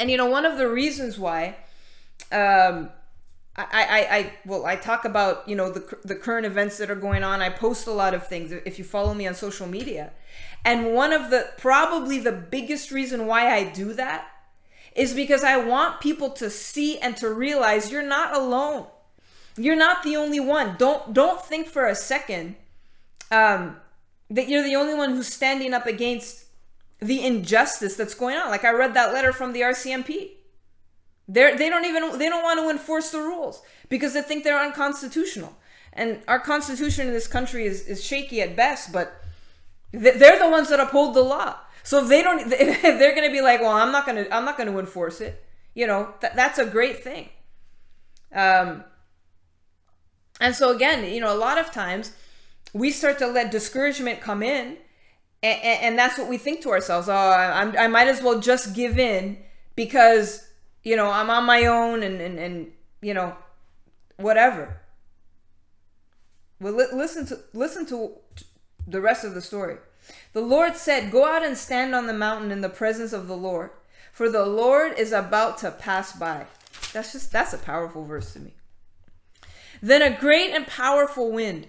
And 0.00 0.10
you 0.10 0.16
know, 0.16 0.26
one 0.26 0.46
of 0.46 0.56
the 0.56 0.66
reasons 0.66 1.18
why, 1.18 1.56
um, 2.32 2.88
I, 3.54 3.66
I, 3.70 4.16
I, 4.16 4.32
well, 4.46 4.64
I 4.64 4.74
talk 4.76 5.04
about 5.04 5.46
you 5.46 5.54
know 5.54 5.70
the 5.70 5.98
the 6.04 6.14
current 6.14 6.46
events 6.46 6.78
that 6.78 6.90
are 6.90 6.96
going 6.96 7.22
on. 7.22 7.42
I 7.42 7.50
post 7.50 7.86
a 7.86 7.92
lot 7.92 8.14
of 8.14 8.26
things 8.26 8.50
if 8.50 8.78
you 8.78 8.84
follow 8.84 9.12
me 9.12 9.26
on 9.26 9.34
social 9.34 9.66
media, 9.66 10.12
and 10.64 10.94
one 10.94 11.12
of 11.12 11.30
the 11.30 11.50
probably 11.58 12.18
the 12.18 12.32
biggest 12.32 12.90
reason 12.90 13.26
why 13.26 13.54
I 13.54 13.64
do 13.64 13.92
that 13.92 14.26
is 14.96 15.12
because 15.12 15.44
I 15.44 15.58
want 15.58 16.00
people 16.00 16.30
to 16.30 16.48
see 16.48 16.98
and 16.98 17.14
to 17.18 17.28
realize 17.28 17.92
you're 17.92 18.02
not 18.02 18.34
alone. 18.34 18.86
You're 19.58 19.76
not 19.76 20.02
the 20.02 20.16
only 20.16 20.40
one. 20.40 20.76
Don't 20.78 21.12
don't 21.12 21.44
think 21.44 21.66
for 21.66 21.86
a 21.86 21.94
second 21.94 22.56
um, 23.30 23.76
that 24.30 24.48
you're 24.48 24.64
the 24.64 24.76
only 24.76 24.94
one 24.94 25.10
who's 25.10 25.28
standing 25.28 25.74
up 25.74 25.86
against 25.86 26.46
the 27.00 27.24
injustice 27.24 27.96
that's 27.96 28.14
going 28.14 28.36
on. 28.36 28.50
Like 28.50 28.64
I 28.64 28.70
read 28.72 28.94
that 28.94 29.12
letter 29.12 29.32
from 29.32 29.52
the 29.52 29.60
RCMP. 29.60 30.32
They're, 31.28 31.56
they 31.56 31.68
don't 31.68 31.84
even 31.84 32.18
they 32.18 32.28
don't 32.28 32.42
want 32.42 32.58
to 32.60 32.70
enforce 32.70 33.10
the 33.10 33.18
rules 33.18 33.62
because 33.88 34.14
they 34.14 34.22
think 34.22 34.44
they're 34.44 34.58
unconstitutional. 34.58 35.56
And 35.92 36.20
our 36.28 36.38
constitution 36.38 37.06
in 37.06 37.12
this 37.12 37.26
country 37.26 37.66
is, 37.66 37.86
is 37.86 38.04
shaky 38.04 38.40
at 38.42 38.56
best, 38.56 38.92
but 38.92 39.22
they're 39.92 40.38
the 40.38 40.48
ones 40.48 40.68
that 40.68 40.80
uphold 40.80 41.14
the 41.14 41.22
law. 41.22 41.56
So 41.82 42.02
if 42.02 42.08
they 42.08 42.22
don't, 42.22 42.48
they're 42.50 43.14
going 43.14 43.28
to 43.28 43.32
be 43.32 43.40
like, 43.40 43.60
well, 43.60 43.72
I'm 43.72 43.92
not 43.92 44.06
going 44.06 44.24
to, 44.24 44.34
I'm 44.34 44.44
not 44.44 44.56
going 44.56 44.70
to 44.70 44.78
enforce 44.78 45.20
it. 45.20 45.44
You 45.74 45.86
know, 45.86 46.14
th- 46.20 46.34
that's 46.34 46.58
a 46.58 46.64
great 46.64 47.02
thing. 47.02 47.28
Um, 48.32 48.84
and 50.40 50.54
so 50.54 50.74
again, 50.74 51.04
you 51.12 51.20
know, 51.20 51.34
a 51.34 51.36
lot 51.36 51.58
of 51.58 51.72
times 51.72 52.12
we 52.72 52.90
start 52.90 53.18
to 53.18 53.26
let 53.26 53.50
discouragement 53.50 54.20
come 54.20 54.42
in 54.42 54.78
and, 55.42 55.82
and, 55.82 55.98
that's 55.98 56.18
what 56.18 56.28
we 56.28 56.36
think 56.36 56.60
to 56.62 56.70
ourselves 56.70 57.08
oh 57.08 57.14
I, 57.14 57.84
I 57.84 57.86
might 57.88 58.08
as 58.08 58.22
well 58.22 58.40
just 58.40 58.74
give 58.74 58.98
in 58.98 59.38
because 59.74 60.46
you 60.82 60.96
know 60.96 61.10
i'm 61.10 61.30
on 61.30 61.44
my 61.44 61.64
own 61.66 62.02
and 62.02 62.20
and, 62.20 62.38
and 62.38 62.72
you 63.00 63.14
know 63.14 63.34
whatever. 64.20 64.80
Well 66.60 66.74
li- 66.74 66.86
listen 66.92 67.26
to 67.26 67.40
listen 67.52 67.86
to 67.86 68.12
the 68.86 69.00
rest 69.00 69.24
of 69.24 69.34
the 69.34 69.40
story. 69.40 69.76
The 70.32 70.40
lord 70.40 70.76
said 70.76 71.10
go 71.10 71.26
out 71.26 71.44
and 71.44 71.56
stand 71.56 71.94
on 71.94 72.06
the 72.06 72.12
mountain 72.12 72.50
in 72.50 72.60
the 72.60 72.68
presence 72.68 73.12
of 73.12 73.28
the 73.28 73.36
lord 73.36 73.70
for 74.12 74.28
the 74.28 74.44
lord 74.44 74.98
is 74.98 75.12
about 75.12 75.58
to 75.58 75.70
pass 75.70 76.12
by 76.12 76.46
that's 76.92 77.12
just 77.12 77.32
that's 77.32 77.52
a 77.52 77.58
powerful 77.58 78.04
verse 78.04 78.32
to 78.34 78.40
me. 78.40 78.54
Then 79.82 80.02
a 80.02 80.18
great 80.18 80.50
and 80.50 80.66
powerful 80.66 81.30
wind 81.30 81.68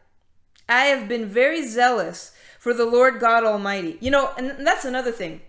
I 0.69 0.85
have 0.85 1.07
been 1.07 1.27
very 1.27 1.67
zealous 1.67 2.31
for 2.59 2.73
the 2.73 2.85
Lord 2.85 3.19
God 3.19 3.43
Almighty. 3.43 3.97
You 4.01 4.11
know, 4.11 4.31
and 4.37 4.65
that's 4.65 4.85
another 4.85 5.11
thing. 5.11 5.41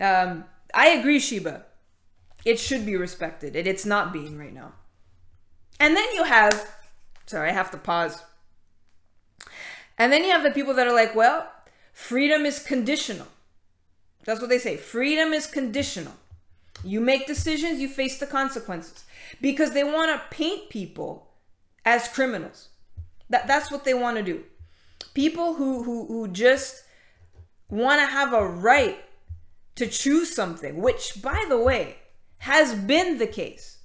Um, 0.00 0.44
I 0.74 0.88
agree, 0.88 1.20
Sheba. 1.20 1.64
It 2.44 2.58
should 2.58 2.84
be 2.84 2.96
respected. 2.96 3.56
and 3.56 3.66
it's 3.66 3.86
not 3.86 4.12
being 4.12 4.36
right 4.36 4.52
now. 4.52 4.72
And 5.80 5.96
then 5.96 6.06
you 6.14 6.24
have, 6.24 6.70
sorry, 7.26 7.50
I 7.50 7.52
have 7.52 7.70
to 7.70 7.78
pause. 7.78 8.22
And 9.98 10.12
then 10.12 10.24
you 10.24 10.30
have 10.30 10.42
the 10.42 10.50
people 10.50 10.74
that 10.74 10.86
are 10.86 10.94
like, 10.94 11.14
well, 11.14 11.50
freedom 11.92 12.44
is 12.44 12.62
conditional. 12.62 13.28
That's 14.24 14.40
what 14.40 14.50
they 14.50 14.58
say. 14.58 14.76
Freedom 14.76 15.32
is 15.32 15.46
conditional. 15.46 16.14
You 16.82 17.00
make 17.00 17.26
decisions, 17.26 17.80
you 17.80 17.88
face 17.88 18.18
the 18.18 18.26
consequences. 18.26 19.04
Because 19.40 19.72
they 19.72 19.84
want 19.84 20.10
to 20.10 20.36
paint 20.36 20.68
people 20.68 21.28
as 21.84 22.08
criminals. 22.08 22.68
That 23.30 23.46
that's 23.46 23.70
what 23.70 23.84
they 23.84 23.94
want 23.94 24.16
to 24.16 24.22
do. 24.22 24.44
People 25.14 25.54
who 25.54 25.82
who 25.82 26.06
who 26.06 26.28
just 26.28 26.84
want 27.68 28.00
to 28.00 28.06
have 28.06 28.32
a 28.32 28.46
right 28.46 28.98
to 29.76 29.86
choose 29.86 30.34
something, 30.34 30.80
which 30.80 31.20
by 31.22 31.44
the 31.48 31.58
way 31.58 31.96
has 32.38 32.74
been 32.74 33.18
the 33.18 33.26
case 33.26 33.78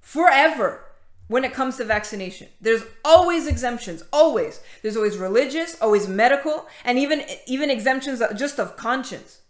forever 0.00 0.84
when 1.28 1.44
it 1.44 1.52
comes 1.52 1.76
to 1.76 1.84
vaccination. 1.84 2.48
There's 2.60 2.82
always 3.04 3.46
exemptions, 3.46 4.04
always. 4.12 4.60
There's 4.82 4.96
always 4.96 5.18
religious, 5.18 5.76
always 5.80 6.06
medical, 6.06 6.66
and 6.84 6.98
even 6.98 7.24
even 7.46 7.70
exemptions 7.70 8.22
just 8.36 8.60
of 8.60 8.76
conscience. 8.76 9.40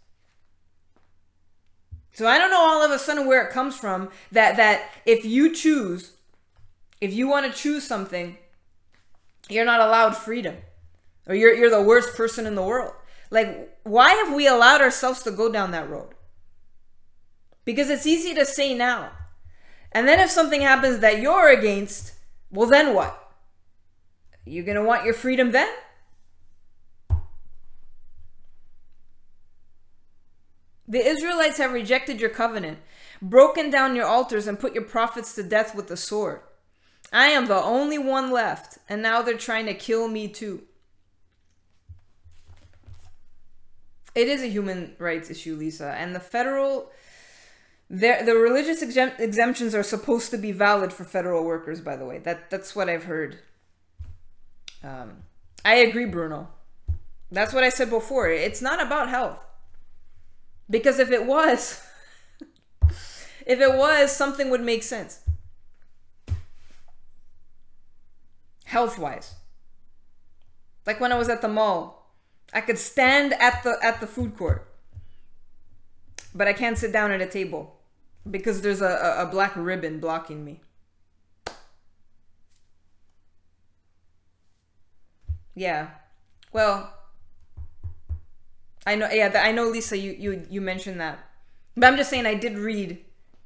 So 2.13 2.25
I 2.25 2.39
don't 2.39 2.49
know 2.49 2.61
all 2.61 2.83
of 2.83 2.89
a 2.89 2.97
sudden 2.97 3.27
where 3.27 3.45
it 3.45 3.53
comes 3.53 3.77
from 3.77 4.09
that 4.31 4.57
that 4.57 4.89
if 5.05 5.23
you 5.23 5.53
choose 5.53 6.13
if 6.99 7.13
you 7.13 7.27
want 7.27 7.45
to 7.45 7.55
choose 7.55 7.83
something 7.83 8.37
you're 9.49 9.65
not 9.65 9.81
allowed 9.81 10.15
freedom 10.15 10.55
or 11.27 11.35
you're, 11.35 11.53
you're 11.53 11.69
the 11.69 11.81
worst 11.81 12.15
person 12.15 12.45
in 12.45 12.55
the 12.55 12.63
world. 12.63 12.93
Like, 13.29 13.77
why 13.83 14.11
have 14.13 14.33
we 14.33 14.47
allowed 14.47 14.81
ourselves 14.81 15.23
to 15.23 15.31
go 15.31 15.51
down 15.51 15.71
that 15.71 15.89
road? 15.89 16.13
Because 17.65 17.89
it's 17.89 18.07
easy 18.07 18.33
to 18.33 18.45
say 18.45 18.73
now. 18.73 19.11
And 19.91 20.07
then 20.07 20.19
if 20.19 20.29
something 20.29 20.61
happens 20.61 20.99
that 20.99 21.21
you're 21.21 21.49
against, 21.49 22.13
well, 22.51 22.69
then 22.69 22.93
what? 22.93 23.33
You're 24.45 24.65
gonna 24.65 24.83
want 24.83 25.03
your 25.03 25.13
freedom 25.13 25.51
then? 25.51 25.69
The 30.87 31.05
Israelites 31.05 31.57
have 31.57 31.73
rejected 31.73 32.21
your 32.21 32.29
covenant, 32.29 32.79
broken 33.21 33.69
down 33.69 33.95
your 33.95 34.05
altars, 34.05 34.47
and 34.47 34.57
put 34.57 34.73
your 34.73 34.85
prophets 34.85 35.35
to 35.35 35.43
death 35.43 35.75
with 35.75 35.87
the 35.87 35.97
sword. 35.97 36.39
I 37.11 37.27
am 37.27 37.47
the 37.47 37.61
only 37.61 37.97
one 37.97 38.31
left, 38.31 38.77
and 38.89 39.01
now 39.01 39.21
they're 39.21 39.37
trying 39.37 39.65
to 39.67 39.73
kill 39.73 40.07
me 40.07 40.27
too. 40.27 40.63
It 44.13 44.27
is 44.27 44.41
a 44.41 44.47
human 44.47 44.95
rights 44.97 45.29
issue, 45.29 45.55
Lisa, 45.55 45.95
and 45.97 46.15
the 46.15 46.19
federal 46.19 46.91
the 47.89 48.35
religious 48.35 48.81
exemptions 48.81 49.73
are 49.73 49.83
supposed 49.83 50.31
to 50.31 50.37
be 50.37 50.51
valid 50.51 50.91
for 50.91 51.05
federal 51.05 51.45
workers 51.45 51.79
by 51.79 51.95
the 51.95 52.05
way. 52.05 52.17
That 52.19 52.49
that's 52.49 52.75
what 52.75 52.89
I've 52.89 53.05
heard. 53.05 53.39
Um, 54.83 55.23
I 55.63 55.75
agree, 55.75 56.05
Bruno. 56.05 56.49
That's 57.31 57.53
what 57.53 57.63
I 57.63 57.69
said 57.69 57.89
before. 57.89 58.29
It's 58.29 58.61
not 58.61 58.81
about 58.81 59.09
health. 59.09 59.43
Because 60.69 60.99
if 60.99 61.11
it 61.11 61.25
was 61.25 61.81
if 63.45 63.59
it 63.61 63.73
was, 63.75 64.11
something 64.11 64.49
would 64.49 64.61
make 64.61 64.83
sense. 64.83 65.21
Health 68.67 68.99
wise. 68.99 69.35
Like 70.85 70.99
when 70.99 71.11
I 71.11 71.17
was 71.17 71.29
at 71.29 71.41
the 71.41 71.47
mall, 71.47 72.11
I 72.53 72.61
could 72.61 72.77
stand 72.77 73.33
at 73.33 73.63
the 73.63 73.77
at 73.81 73.99
the 73.99 74.07
food 74.07 74.37
court, 74.37 74.67
but 76.35 76.47
I 76.47 76.53
can't 76.53 76.77
sit 76.77 76.91
down 76.91 77.11
at 77.11 77.21
a 77.21 77.25
table 77.25 77.77
because 78.29 78.61
there's 78.61 78.81
a, 78.81 79.15
a, 79.17 79.25
black 79.25 79.53
ribbon 79.55 79.99
blocking 79.99 80.43
me. 80.43 80.59
Yeah, 85.55 85.87
well, 86.51 86.93
I 88.85 88.95
know. 88.95 89.09
Yeah, 89.09 89.31
I 89.43 89.51
know, 89.51 89.67
Lisa. 89.67 89.97
You 89.97 90.11
you 90.11 90.45
you 90.49 90.61
mentioned 90.61 90.99
that, 90.99 91.19
but 91.75 91.87
I'm 91.87 91.97
just 91.97 92.09
saying 92.09 92.25
I 92.25 92.35
did 92.35 92.57
read 92.57 93.03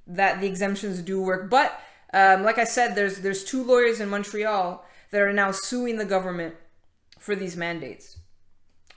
that 0.08 0.42
the 0.42 0.48
exemptions 0.48 1.02
do 1.02 1.22
work, 1.22 1.50
but 1.50 1.80
um, 2.14 2.44
like 2.44 2.58
I 2.58 2.66
said, 2.66 2.96
there's 2.96 3.20
there's 3.20 3.44
two 3.44 3.64
lawyers 3.64 4.00
in 4.00 4.10
Montreal 4.10 4.84
that 5.12 5.22
are 5.22 5.34
now 5.34 5.52
suing 5.52 5.98
the 5.98 6.06
government 6.06 6.56
for 7.20 7.36
these 7.36 7.56
mandates, 7.56 8.18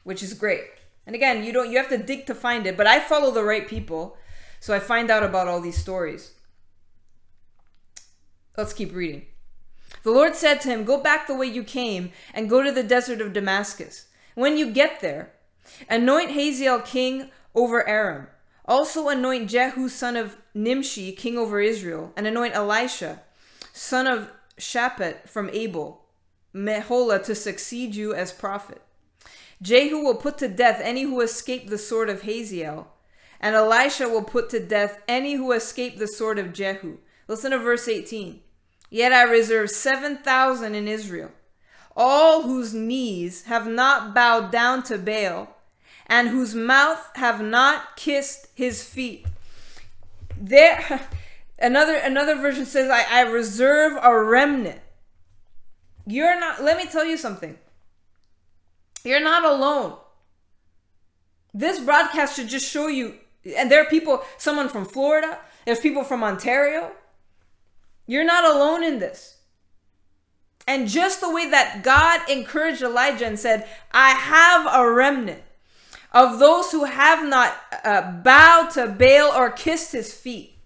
which 0.05 0.23
is 0.23 0.35
great. 0.35 0.63
And 1.07 1.15
again, 1.15 1.45
you 1.45 1.53
don't 1.53 1.71
you 1.71 1.77
have 1.77 1.91
to 1.91 1.99
dig 1.99 2.27
to 2.27 2.35
find 2.35 2.67
it, 2.67 2.77
but 2.77 2.87
I 2.87 3.01
follow 3.01 3.31
the 3.31 3.45
right 3.45 3.69
people, 3.69 4.17
so 4.61 4.75
I 4.75 4.79
find 4.79 5.11
out 5.11 5.23
about 5.23 5.49
all 5.49 5.61
these 5.61 5.77
stories. 5.77 6.33
Let's 8.57 8.73
keep 8.73 8.95
reading. 8.95 9.27
The 10.03 10.11
Lord 10.11 10.35
said 10.35 10.61
to 10.61 10.69
him, 10.69 10.85
Go 10.85 11.01
back 11.01 11.27
the 11.27 11.35
way 11.35 11.47
you 11.47 11.65
came 11.65 12.13
and 12.33 12.49
go 12.49 12.63
to 12.63 12.73
the 12.73 12.83
desert 12.83 13.21
of 13.21 13.33
Damascus. 13.33 14.07
When 14.35 14.57
you 14.57 14.71
get 14.71 15.01
there, 15.01 15.33
anoint 15.89 16.31
Hazael 16.31 16.81
king 16.81 17.31
over 17.55 17.87
Aram. 17.87 18.29
Also 18.67 19.09
anoint 19.09 19.51
Jehu 19.51 19.89
son 19.89 20.17
of 20.17 20.37
Nimshi 20.55 21.13
king 21.13 21.37
over 21.37 21.61
Israel, 21.61 22.13
and 22.17 22.27
anoint 22.27 22.55
Elisha 22.55 23.23
son 23.73 24.07
of 24.07 24.31
Shaphat 24.59 25.29
from 25.29 25.51
Abel, 25.53 26.04
Meholah 26.55 27.23
to 27.25 27.35
succeed 27.35 27.95
you 27.95 28.15
as 28.15 28.33
prophet. 28.33 28.81
Jehu 29.61 30.05
will 30.05 30.15
put 30.15 30.39
to 30.39 30.49
death 30.49 30.81
any 30.83 31.03
who 31.03 31.21
escape 31.21 31.69
the 31.69 31.79
sword 31.79 32.09
of 32.09 32.23
Hazael, 32.23 32.89
and 33.41 33.55
Elisha 33.55 34.09
will 34.09 34.23
put 34.23 34.51
to 34.51 34.61
death 34.61 35.01
any 35.09 35.35
who 35.35 35.53
escape 35.53 35.99
the 35.99 36.07
sword 36.07 36.39
of 36.39 36.53
Jehu. 36.53 36.99
Listen 37.29 37.51
to 37.51 37.59
verse 37.59 37.89
18. 37.89 38.41
Yet 38.91 39.13
I 39.13 39.23
reserve 39.23 39.71
7,000 39.71 40.75
in 40.75 40.87
Israel, 40.87 41.33
all 41.97 42.43
whose 42.43 42.75
knees 42.75 43.45
have 43.45 43.67
not 43.67 44.15
bowed 44.15 44.53
down 44.53 44.83
to 44.85 44.99
Baal, 44.99 45.57
and 46.07 46.29
whose 46.29 46.55
mouth 46.55 47.11
have 47.17 47.41
not 47.41 47.97
kissed 47.97 48.49
his 48.55 48.85
feet. 48.85 49.27
There, 50.37 51.09
another 51.59 51.97
another 51.97 52.37
version 52.37 52.67
says, 52.67 52.91
I, 52.91 53.05
I 53.11 53.23
reserve 53.23 53.99
a 54.03 54.23
remnant. 54.23 54.81
You're 56.07 56.39
not, 56.39 56.63
let 56.63 56.77
me 56.77 56.87
tell 56.87 57.05
you 57.05 57.17
something. 57.17 57.59
You're 59.05 59.23
not 59.23 59.45
alone. 59.45 59.97
This 61.53 61.79
broadcast 61.79 62.37
should 62.37 62.49
just 62.49 62.71
show 62.71 62.89
you, 62.89 63.15
and 63.57 63.71
there 63.71 63.81
are 63.83 63.89
people, 63.89 64.23
someone 64.39 64.69
from 64.69 64.85
Florida, 64.85 65.39
there's 65.65 65.81
people 65.81 66.05
from 66.05 66.25
Ontario. 66.25 66.93
You're 68.07 68.25
not 68.25 68.45
alone 68.45 68.83
in 68.83 68.99
this. 68.99 69.39
And 70.67 70.89
just 70.89 71.21
the 71.21 71.31
way 71.31 71.49
that 71.51 71.83
God 71.83 72.29
encouraged 72.29 72.83
Elijah 72.83 73.27
and 73.27 73.39
said, 73.39 73.69
I 73.93 74.11
have 74.11 74.67
a 74.73 74.91
remnant 74.91 75.43
of 76.13 76.39
those 76.39 76.71
who 76.71 76.85
have 76.85 77.27
not 77.29 77.55
uh, 77.85 78.13
bowed 78.23 78.71
to 78.71 78.87
Baal 78.87 79.33
or 79.33 79.51
kissed 79.51 79.93
his 79.93 80.15
feet. 80.15 80.57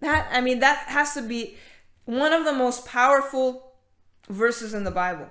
That, 0.00 0.28
I 0.30 0.40
mean, 0.40 0.60
that 0.60 0.86
has 0.88 1.14
to 1.14 1.22
be 1.22 1.56
one 2.10 2.32
of 2.32 2.44
the 2.44 2.52
most 2.52 2.84
powerful 2.84 3.72
verses 4.28 4.74
in 4.74 4.82
the 4.82 4.90
Bible. 4.90 5.28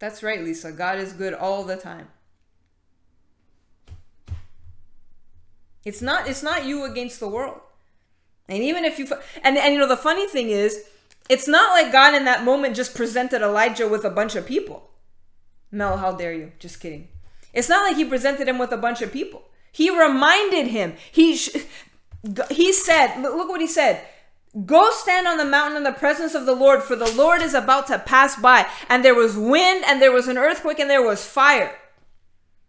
That's 0.00 0.22
right, 0.22 0.42
Lisa. 0.42 0.72
God 0.72 0.98
is 0.98 1.12
good 1.12 1.32
all 1.32 1.62
the 1.62 1.76
time. 1.76 2.08
It's 5.84 6.02
not 6.02 6.28
it's 6.28 6.42
not 6.42 6.64
you 6.64 6.84
against 6.84 7.20
the 7.20 7.28
world. 7.28 7.60
And 8.48 8.62
even 8.62 8.84
if 8.84 8.98
you 8.98 9.06
and 9.44 9.56
and 9.56 9.72
you 9.72 9.78
know 9.78 9.88
the 9.88 9.96
funny 9.96 10.26
thing 10.26 10.50
is 10.50 10.84
it's 11.28 11.46
not 11.46 11.70
like 11.70 11.92
God 11.92 12.14
in 12.14 12.24
that 12.24 12.44
moment 12.44 12.74
just 12.74 12.96
presented 12.96 13.40
Elijah 13.40 13.86
with 13.86 14.04
a 14.04 14.10
bunch 14.10 14.34
of 14.34 14.46
people. 14.46 14.90
Mel, 15.70 15.98
how 15.98 16.12
dare 16.12 16.32
you? 16.32 16.52
Just 16.58 16.80
kidding. 16.80 17.08
It's 17.52 17.68
not 17.68 17.86
like 17.86 17.96
he 17.96 18.04
presented 18.04 18.48
him 18.48 18.58
with 18.58 18.72
a 18.72 18.76
bunch 18.76 19.00
of 19.00 19.12
people. 19.12 19.44
He 19.70 19.90
reminded 19.90 20.66
him. 20.66 20.94
He 21.12 21.36
sh- 21.36 21.56
he 22.50 22.72
said, 22.72 23.20
look 23.22 23.48
what 23.48 23.60
he 23.60 23.66
said. 23.66 24.06
Go 24.66 24.90
stand 24.90 25.28
on 25.28 25.36
the 25.36 25.44
mountain 25.44 25.76
in 25.76 25.84
the 25.84 25.92
presence 25.92 26.34
of 26.34 26.44
the 26.44 26.54
Lord, 26.54 26.82
for 26.82 26.96
the 26.96 27.12
Lord 27.12 27.40
is 27.40 27.54
about 27.54 27.86
to 27.86 27.98
pass 27.98 28.34
by. 28.34 28.66
And 28.88 29.04
there 29.04 29.14
was 29.14 29.36
wind, 29.36 29.84
and 29.86 30.02
there 30.02 30.12
was 30.12 30.26
an 30.28 30.38
earthquake, 30.38 30.80
and 30.80 30.90
there 30.90 31.02
was 31.02 31.24
fire. 31.24 31.72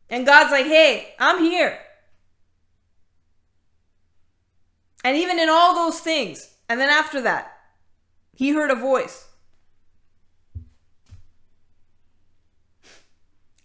And 0.10 0.26
God's 0.26 0.52
like, 0.52 0.68
hey, 0.68 1.16
I'm 1.20 1.40
here. 1.40 1.80
And 5.04 5.18
even 5.18 5.40
in 5.40 5.50
all 5.50 5.74
those 5.74 6.00
things, 6.00 6.56
and 6.70 6.80
then 6.80 6.90
after 6.90 7.22
that, 7.22 7.52
he 8.36 8.52
heard 8.52 8.70
a 8.70 8.76
voice. 8.76 9.28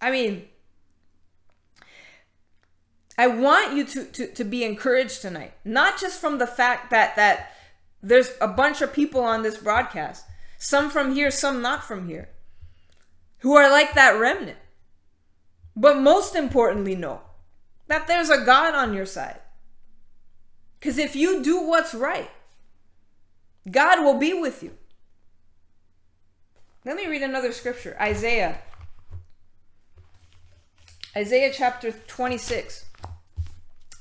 I 0.01 0.11
mean, 0.11 0.47
I 3.19 3.27
want 3.27 3.75
you 3.75 3.85
to, 3.85 4.05
to, 4.05 4.27
to 4.27 4.45
be 4.45 4.65
encouraged 4.65 5.23
tonight, 5.23 5.55
not 5.65 5.99
just 5.99 6.21
from 6.21 6.39
the 6.39 6.47
fact 6.47 6.91
that 6.91 7.17
that 7.17 7.53
there's 8.03 8.31
a 8.41 8.49
bunch 8.49 8.83
of 8.83 8.93
people 8.93 9.23
on 9.23 9.43
this 9.43 9.57
broadcast, 9.57 10.25
some 10.59 10.91
from 10.91 11.15
here, 11.15 11.31
some 11.31 11.63
not 11.63 11.83
from 11.83 12.09
here, 12.09 12.29
who 13.39 13.57
are 13.57 13.71
like 13.71 13.95
that 13.95 14.19
remnant. 14.19 14.59
But 15.75 15.99
most 15.99 16.35
importantly, 16.35 16.95
know 16.95 17.23
that 17.89 18.07
there's 18.07 18.31
a 18.31 18.45
God 18.45 18.75
on 18.75 18.95
your 18.95 19.07
side. 19.07 19.41
Because 20.79 20.99
if 20.99 21.17
you 21.17 21.43
do 21.43 21.67
what's 21.67 21.95
right, 21.95 22.31
God 23.71 24.05
will 24.05 24.19
be 24.19 24.33
with 24.33 24.63
you. 24.63 24.73
Let 26.85 26.97
me 26.97 27.07
read 27.07 27.23
another 27.23 27.53
scripture 27.53 27.97
Isaiah. 28.01 28.61
Isaiah 31.17 31.53
chapter 31.53 31.93
26, 31.93 32.86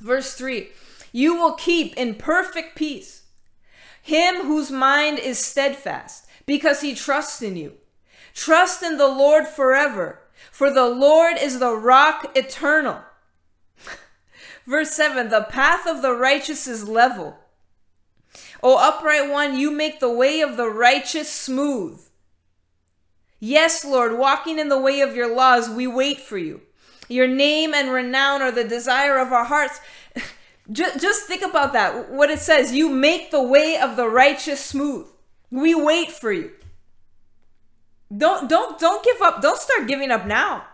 verse 0.06 0.34
3. 0.36 0.70
You 1.12 1.36
will 1.36 1.54
keep 1.54 1.96
in 1.98 2.16
perfect 2.16 2.76
peace 2.76 3.24
him 4.06 4.46
whose 4.46 4.70
mind 4.70 5.18
is 5.18 5.44
steadfast, 5.44 6.28
because 6.46 6.82
he 6.82 6.94
trusts 6.94 7.42
in 7.42 7.56
you. 7.56 7.74
Trust 8.36 8.84
in 8.84 9.00
the 9.00 9.08
Lord 9.08 9.48
forever, 9.48 10.20
for 10.52 10.72
the 10.72 10.86
Lord 10.86 11.38
is 11.42 11.58
the 11.58 11.76
rock 11.76 12.32
eternal. 12.36 13.00
Verse 14.68 14.92
7 14.92 15.30
The 15.30 15.48
path 15.50 15.88
of 15.88 16.04
the 16.04 16.14
righteous 16.14 16.68
is 16.68 16.88
level. 16.88 17.40
O 18.62 18.78
upright 18.78 19.28
one, 19.28 19.58
you 19.58 19.72
make 19.72 20.00
the 20.00 20.14
way 20.14 20.40
of 20.42 20.56
the 20.56 20.70
righteous 20.70 21.32
smooth. 21.32 22.00
Yes, 23.40 23.84
Lord, 23.84 24.20
walking 24.20 24.60
in 24.60 24.70
the 24.70 24.80
way 24.80 25.02
of 25.02 25.16
your 25.16 25.36
laws, 25.36 25.68
we 25.68 25.88
wait 25.88 26.20
for 26.20 26.38
you. 26.38 26.62
Your 27.08 27.28
name 27.28 27.74
and 27.74 27.92
renown 27.92 28.42
are 28.42 28.52
the 28.52 28.64
desire 28.64 29.18
of 29.18 29.32
our 29.32 29.46
hearts. 29.46 29.80
Just, 30.72 31.00
just 31.00 31.28
think 31.28 31.44
about 31.44 31.74
that. 31.74 32.10
What 32.10 32.32
it 32.32 32.40
says, 32.40 32.74
you 32.74 32.90
make 32.90 33.30
the 33.30 33.40
way 33.40 33.78
of 33.78 33.96
the 33.96 34.08
righteous 34.08 34.66
smooth. 34.66 35.06
We 35.52 35.76
wait 35.76 36.12
for 36.12 36.32
you. 36.32 36.54
Don't 38.16 38.50
don't 38.50 38.80
don't 38.80 39.06
give 39.06 39.22
up. 39.22 39.44
Don't 39.44 39.60
start 39.60 39.88
giving 39.88 40.10
up 40.10 40.26
now. 40.26 40.66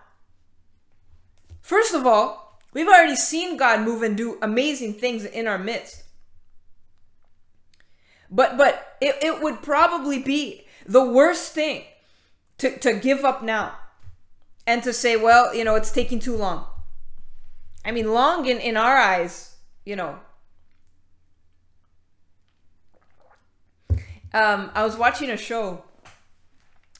First 1.61 1.93
of 1.93 2.07
all, 2.07 2.57
we've 2.71 2.87
already 2.87 3.17
seen 3.17 3.57
God 3.57 3.81
move 3.81 4.01
and 4.01 4.15
do 4.15 4.37
amazing 4.41 4.93
things 4.93 5.25
in 5.25 5.45
our 5.45 5.59
midst. 5.59 6.03
But 8.29 8.57
but 8.57 8.95
it, 9.01 9.17
it 9.21 9.43
would 9.43 9.61
probably 9.61 10.19
be 10.19 10.67
the 10.85 11.03
worst 11.03 11.51
thing 11.51 11.83
to, 12.59 12.77
to 12.79 12.93
give 12.93 13.25
up 13.25 13.43
now 13.43 13.73
and 14.67 14.83
to 14.83 14.93
say, 14.93 15.15
well, 15.15 15.53
you 15.55 15.63
know, 15.63 15.75
it's 15.75 15.91
taking 15.91 16.19
too 16.19 16.35
long. 16.35 16.65
I 17.83 17.91
mean, 17.91 18.13
long 18.13 18.45
in, 18.45 18.59
in 18.59 18.77
our 18.77 18.97
eyes 18.97 19.51
you 19.85 19.95
know. 19.95 20.19
Um, 24.33 24.71
I 24.73 24.83
was 24.85 24.95
watching 24.95 25.29
a 25.29 25.37
show 25.37 25.83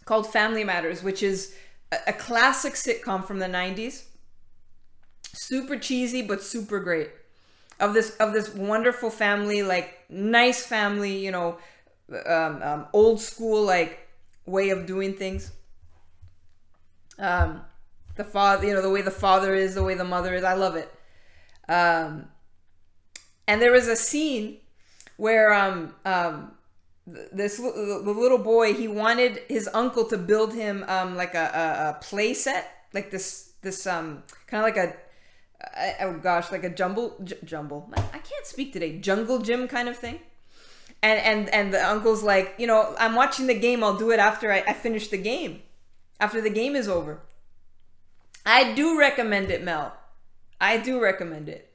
called 0.06 0.32
Family 0.32 0.64
Matters, 0.64 1.02
which 1.02 1.24
is 1.24 1.56
a, 1.92 1.98
a 2.08 2.14
classic 2.14 2.74
sitcom 2.74 3.24
from 3.26 3.40
the 3.40 3.48
90s. 3.48 4.04
Super 5.34 5.78
cheesy, 5.78 6.22
but 6.22 6.42
super 6.44 6.80
great. 6.80 7.10
Of 7.80 7.94
this 7.94 8.16
of 8.18 8.34
this 8.34 8.54
wonderful 8.54 9.10
family, 9.10 9.64
like 9.64 9.98
nice 10.10 10.64
family, 10.64 11.18
you 11.18 11.32
know, 11.32 11.58
um, 12.28 12.62
um, 12.62 12.88
old 12.94 13.20
school 13.22 13.64
like 13.64 14.08
way 14.46 14.70
of 14.70 14.86
doing 14.86 15.14
things. 15.14 15.52
Um, 17.22 17.62
the 18.16 18.26
father, 18.26 18.68
you 18.68 18.74
know, 18.74 18.82
the 18.82 18.90
way 18.90 19.02
the 19.02 19.12
father 19.12 19.54
is, 19.54 19.76
the 19.76 19.84
way 19.84 19.96
the 19.96 20.04
mother 20.04 20.34
is. 20.34 20.44
I 20.44 20.54
love 20.54 20.76
it. 20.76 20.92
Um, 21.70 22.28
and 23.48 23.62
there 23.62 23.72
was 23.72 23.88
a 23.88 23.96
scene 23.96 24.58
where 25.18 25.54
um 25.54 25.94
um 26.06 26.54
this 27.06 27.58
the 27.58 28.14
little 28.16 28.38
boy 28.38 28.74
he 28.74 28.88
wanted 28.88 29.40
his 29.48 29.70
uncle 29.74 30.06
to 30.06 30.18
build 30.18 30.54
him 30.54 30.84
um 30.88 31.16
like 31.16 31.36
a 31.36 31.48
a, 31.54 31.90
a 31.90 31.94
play 32.02 32.34
set 32.34 32.86
like 32.94 33.12
this 33.12 33.54
this 33.62 33.86
um 33.86 34.24
kind 34.48 34.66
of 34.66 34.76
like 34.76 34.78
a 34.78 36.04
oh 36.04 36.14
gosh 36.14 36.52
like 36.52 36.64
a 36.64 36.70
jumble 36.70 37.16
j- 37.24 37.38
jumble 37.44 37.90
I 37.96 38.18
can't 38.18 38.46
speak 38.46 38.74
today 38.74 39.00
jungle 39.00 39.40
gym 39.40 39.68
kind 39.68 39.90
of 39.90 39.98
thing 39.98 40.20
and 41.04 41.20
and 41.20 41.50
and 41.50 41.74
the 41.74 41.88
uncle's 41.88 42.24
like 42.24 42.56
you 42.58 42.68
know 42.68 42.96
i'm 43.00 43.16
watching 43.16 43.48
the 43.48 43.60
game 43.60 43.84
i'll 43.84 43.98
do 43.98 44.12
it 44.12 44.20
after 44.20 44.52
i, 44.52 44.64
I 44.68 44.74
finish 44.74 45.08
the 45.08 45.18
game 45.18 45.62
after 46.22 46.40
the 46.40 46.50
game 46.50 46.76
is 46.76 46.88
over 46.88 47.20
i 48.46 48.74
do 48.74 48.98
recommend 48.98 49.52
it 49.52 49.62
mel 49.62 49.94
i 50.62 50.78
do 50.78 51.02
recommend 51.02 51.50
it 51.50 51.72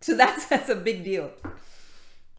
so 0.00 0.16
that's 0.16 0.46
that's 0.46 0.68
a 0.68 0.76
big 0.76 1.04
deal. 1.04 1.30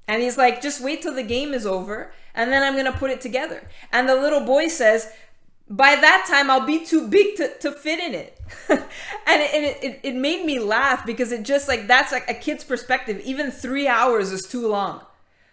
And 0.08 0.22
he's 0.22 0.38
like, 0.38 0.62
just 0.62 0.82
wait 0.82 1.02
till 1.02 1.14
the 1.14 1.24
game 1.24 1.54
is 1.54 1.66
over 1.66 2.12
and 2.34 2.52
then 2.52 2.64
I'm 2.64 2.84
to 2.92 2.98
put 2.98 3.12
it 3.12 3.22
together. 3.22 3.70
And 3.94 4.10
the 4.10 4.16
little 4.16 4.42
boy 4.42 4.68
says, 4.68 5.10
by 5.70 5.96
that 5.96 6.26
time 6.28 6.50
I'll 6.50 6.66
be 6.66 6.84
too 6.84 7.08
big 7.08 7.38
to, 7.38 7.58
to 7.60 7.72
fit 7.72 8.00
in 8.00 8.14
it. 8.16 8.38
and, 8.70 8.82
it, 9.28 9.54
and 9.54 9.66
it, 9.84 10.00
it 10.04 10.16
made 10.16 10.46
me 10.46 10.60
laugh 10.60 11.06
because 11.06 11.32
it 11.32 11.44
just 11.44 11.70
like, 11.70 11.88
that's 11.88 12.12
like 12.12 12.30
a 12.30 12.34
kid's 12.34 12.64
perspective. 12.64 13.22
Even 13.24 13.52
three 13.52 13.88
hours 13.88 14.32
is 14.32 14.42
too 14.42 14.68
long. 14.68 15.06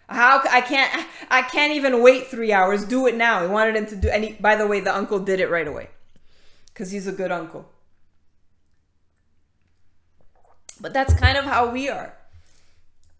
How 0.09 0.41
I 0.49 0.61
can't 0.61 1.05
I 1.29 1.43
can't 1.43 1.73
even 1.73 2.01
wait 2.01 2.27
three 2.27 2.51
hours. 2.51 2.83
Do 2.83 3.05
it 3.05 3.15
now. 3.15 3.43
He 3.43 3.47
wanted 3.47 3.75
him 3.75 3.85
to 3.87 3.95
do. 3.95 4.09
And 4.09 4.41
by 4.41 4.55
the 4.55 4.65
way, 4.65 4.79
the 4.79 4.95
uncle 4.95 5.19
did 5.19 5.39
it 5.39 5.49
right 5.51 5.67
away, 5.67 5.89
because 6.73 6.89
he's 6.89 7.05
a 7.05 7.11
good 7.11 7.31
uncle. 7.31 7.69
But 10.81 10.93
that's 10.93 11.13
kind 11.13 11.37
of 11.37 11.45
how 11.45 11.69
we 11.69 11.89
are. 11.89 12.13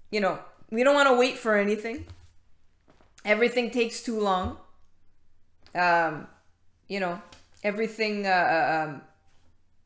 You 0.10 0.22
know, 0.22 0.40
we 0.72 0.84
don't 0.84 0.96
want 0.96 1.10
to 1.10 1.16
wait 1.16 1.38
for 1.38 1.56
anything. 1.56 2.08
Everything 3.24 3.70
takes 3.70 4.02
too 4.02 4.20
long. 4.20 4.58
Um, 5.76 6.28
you 6.88 7.00
know, 7.00 7.22
everything. 7.64 8.26
Uh, 8.26 8.30
uh, 8.30 8.88
um, 8.88 9.02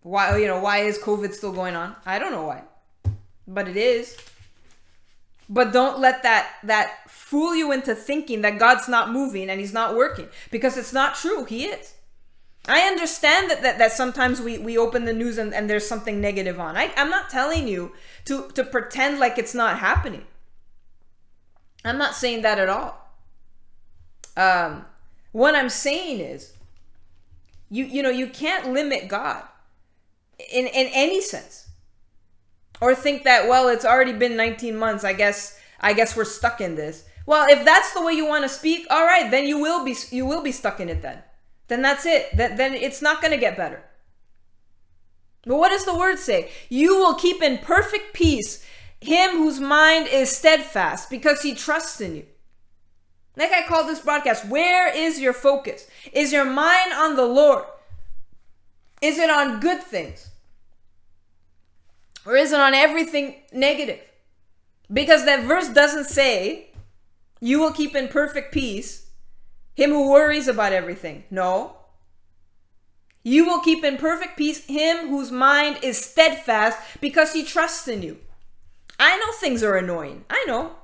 why 0.03 0.37
you 0.37 0.47
know 0.47 0.61
why 0.61 0.79
is 0.79 0.97
COVID 0.97 1.33
still 1.33 1.51
going 1.51 1.75
on? 1.75 1.95
I 2.05 2.17
don't 2.17 2.31
know 2.31 2.45
why, 2.45 2.63
but 3.45 3.67
it 3.67 3.75
is. 3.75 4.17
But 5.49 5.73
don't 5.73 5.99
let 5.99 6.23
that 6.23 6.53
that 6.63 7.09
fool 7.09 7.55
you 7.55 7.71
into 7.71 7.95
thinking 7.95 8.41
that 8.41 8.59
God's 8.59 8.87
not 8.87 9.11
moving 9.11 9.49
and 9.49 9.59
he's 9.59 9.73
not 9.73 9.95
working 9.95 10.27
because 10.51 10.77
it's 10.77 10.93
not 10.93 11.15
true. 11.15 11.45
He 11.45 11.65
is. 11.65 11.95
I 12.65 12.81
understand 12.81 13.51
that, 13.51 13.61
that, 13.61 13.77
that 13.77 13.91
sometimes 13.91 14.39
we, 14.39 14.57
we 14.57 14.77
open 14.77 15.03
the 15.03 15.11
news 15.11 15.37
and, 15.37 15.53
and 15.53 15.69
there's 15.69 15.85
something 15.85 16.21
negative 16.21 16.61
on. 16.61 16.77
I, 16.77 16.93
I'm 16.95 17.09
not 17.09 17.29
telling 17.29 17.67
you 17.67 17.91
to, 18.23 18.47
to 18.51 18.63
pretend 18.63 19.19
like 19.19 19.37
it's 19.37 19.53
not 19.53 19.79
happening. 19.79 20.23
I'm 21.83 21.97
not 21.97 22.15
saying 22.15 22.43
that 22.43 22.59
at 22.59 22.69
all. 22.69 23.09
Um, 24.37 24.85
what 25.33 25.55
I'm 25.55 25.69
saying 25.69 26.19
is, 26.21 26.53
you 27.69 27.85
you 27.85 28.01
know, 28.03 28.09
you 28.09 28.27
can't 28.27 28.71
limit 28.71 29.07
God 29.07 29.43
in 30.51 30.67
in 30.67 30.87
any 30.93 31.21
sense, 31.21 31.62
or 32.83 32.93
think 32.93 33.23
that 33.23 33.47
well, 33.47 33.69
it's 33.69 33.85
already 33.85 34.11
been 34.13 34.35
19 34.35 34.75
months. 34.75 35.05
I 35.05 35.13
guess 35.13 35.57
I 35.79 35.93
guess 35.93 36.15
we're 36.15 36.25
stuck 36.25 36.59
in 36.59 36.75
this. 36.75 37.05
Well, 37.25 37.47
if 37.49 37.63
that's 37.63 37.93
the 37.93 38.03
way 38.03 38.11
you 38.13 38.25
want 38.25 38.43
to 38.43 38.49
speak, 38.49 38.85
all 38.89 39.05
right, 39.05 39.31
then 39.31 39.47
you 39.47 39.57
will 39.57 39.85
be 39.85 39.95
you 40.11 40.25
will 40.25 40.41
be 40.43 40.51
stuck 40.51 40.79
in 40.81 40.89
it. 40.89 41.01
Then, 41.01 41.23
then 41.69 41.81
that's 41.81 42.05
it. 42.05 42.35
Then 42.35 42.57
then 42.57 42.73
it's 42.73 43.01
not 43.01 43.21
going 43.21 43.31
to 43.31 43.39
get 43.39 43.55
better. 43.55 43.83
But 45.45 45.57
what 45.57 45.69
does 45.69 45.85
the 45.85 45.97
word 45.97 46.19
say? 46.19 46.51
You 46.69 46.97
will 46.97 47.15
keep 47.15 47.41
in 47.41 47.57
perfect 47.59 48.13
peace 48.13 48.65
him 49.03 49.31
whose 49.31 49.59
mind 49.59 50.07
is 50.07 50.29
steadfast 50.29 51.09
because 51.09 51.41
he 51.41 51.53
trusts 51.53 51.99
in 51.99 52.15
you. 52.15 52.25
Like 53.35 53.51
I 53.51 53.63
call 53.63 53.85
this 53.85 53.99
broadcast, 53.99 54.47
where 54.47 54.95
is 54.95 55.19
your 55.19 55.33
focus? 55.33 55.87
Is 56.11 56.31
your 56.31 56.45
mind 56.45 56.93
on 56.93 57.15
the 57.15 57.25
Lord? 57.25 57.65
Is 59.01 59.17
it 59.17 59.29
on 59.29 59.59
good 59.59 59.83
things? 59.83 60.29
Or 62.25 62.35
is 62.35 62.51
it 62.51 62.59
on 62.59 62.73
everything 62.73 63.35
negative? 63.51 63.99
Because 64.91 65.25
that 65.25 65.45
verse 65.45 65.69
doesn't 65.69 66.05
say, 66.05 66.69
you 67.39 67.59
will 67.59 67.71
keep 67.71 67.95
in 67.95 68.07
perfect 68.07 68.53
peace 68.53 69.03
him 69.75 69.89
who 69.89 70.11
worries 70.11 70.47
about 70.47 70.71
everything. 70.71 71.23
No. 71.31 71.77
You 73.23 73.45
will 73.45 73.59
keep 73.61 73.83
in 73.83 73.97
perfect 73.97 74.37
peace 74.37 74.65
him 74.65 75.09
whose 75.09 75.31
mind 75.31 75.79
is 75.81 75.97
steadfast 75.97 76.77
because 77.01 77.33
he 77.33 77.43
trusts 77.43 77.87
in 77.87 78.01
you. 78.03 78.19
I 78.99 79.17
know 79.17 79.31
things 79.39 79.63
are 79.63 79.75
annoying. 79.75 80.25
I 80.29 80.43
know. 80.47 80.75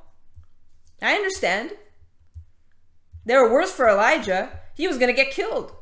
I 1.01 1.13
understand. 1.13 1.71
They 3.25 3.35
were 3.35 3.51
worse 3.51 3.71
for 3.71 3.87
Elijah. 3.87 4.49
He 4.75 4.87
was 4.87 4.97
going 4.97 5.13
to 5.13 5.21
get 5.21 5.31
killed. 5.31 5.73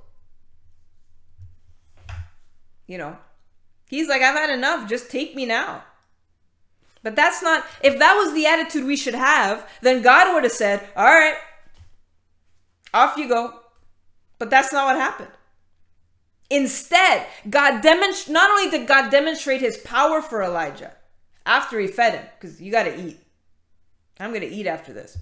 You 2.87 2.97
know, 2.97 3.17
he's 3.87 4.07
like, 4.07 4.21
I've 4.21 4.35
had 4.35 4.49
enough. 4.49 4.89
Just 4.89 5.09
take 5.09 5.35
me 5.35 5.45
now. 5.45 5.83
But 7.03 7.15
that's 7.15 7.41
not, 7.41 7.65
if 7.83 7.99
that 7.99 8.15
was 8.15 8.33
the 8.33 8.47
attitude 8.47 8.85
we 8.85 8.97
should 8.97 9.13
have, 9.13 9.69
then 9.81 10.01
God 10.01 10.33
would 10.33 10.43
have 10.43 10.51
said, 10.51 10.87
All 10.95 11.05
right, 11.05 11.35
off 12.93 13.17
you 13.17 13.27
go. 13.27 13.61
But 14.39 14.49
that's 14.49 14.73
not 14.73 14.85
what 14.85 14.97
happened. 14.97 15.31
Instead, 16.49 17.25
God 17.49 17.81
demonstrated, 17.81 18.33
not 18.33 18.49
only 18.49 18.69
did 18.69 18.87
God 18.87 19.09
demonstrate 19.09 19.61
his 19.61 19.77
power 19.77 20.21
for 20.21 20.43
Elijah 20.43 20.93
after 21.45 21.79
he 21.79 21.87
fed 21.87 22.13
him, 22.13 22.25
because 22.39 22.61
you 22.61 22.71
got 22.71 22.83
to 22.83 22.99
eat. 22.99 23.19
I'm 24.19 24.31
going 24.31 24.41
to 24.41 24.47
eat 24.47 24.67
after 24.67 24.93
this. 24.93 25.17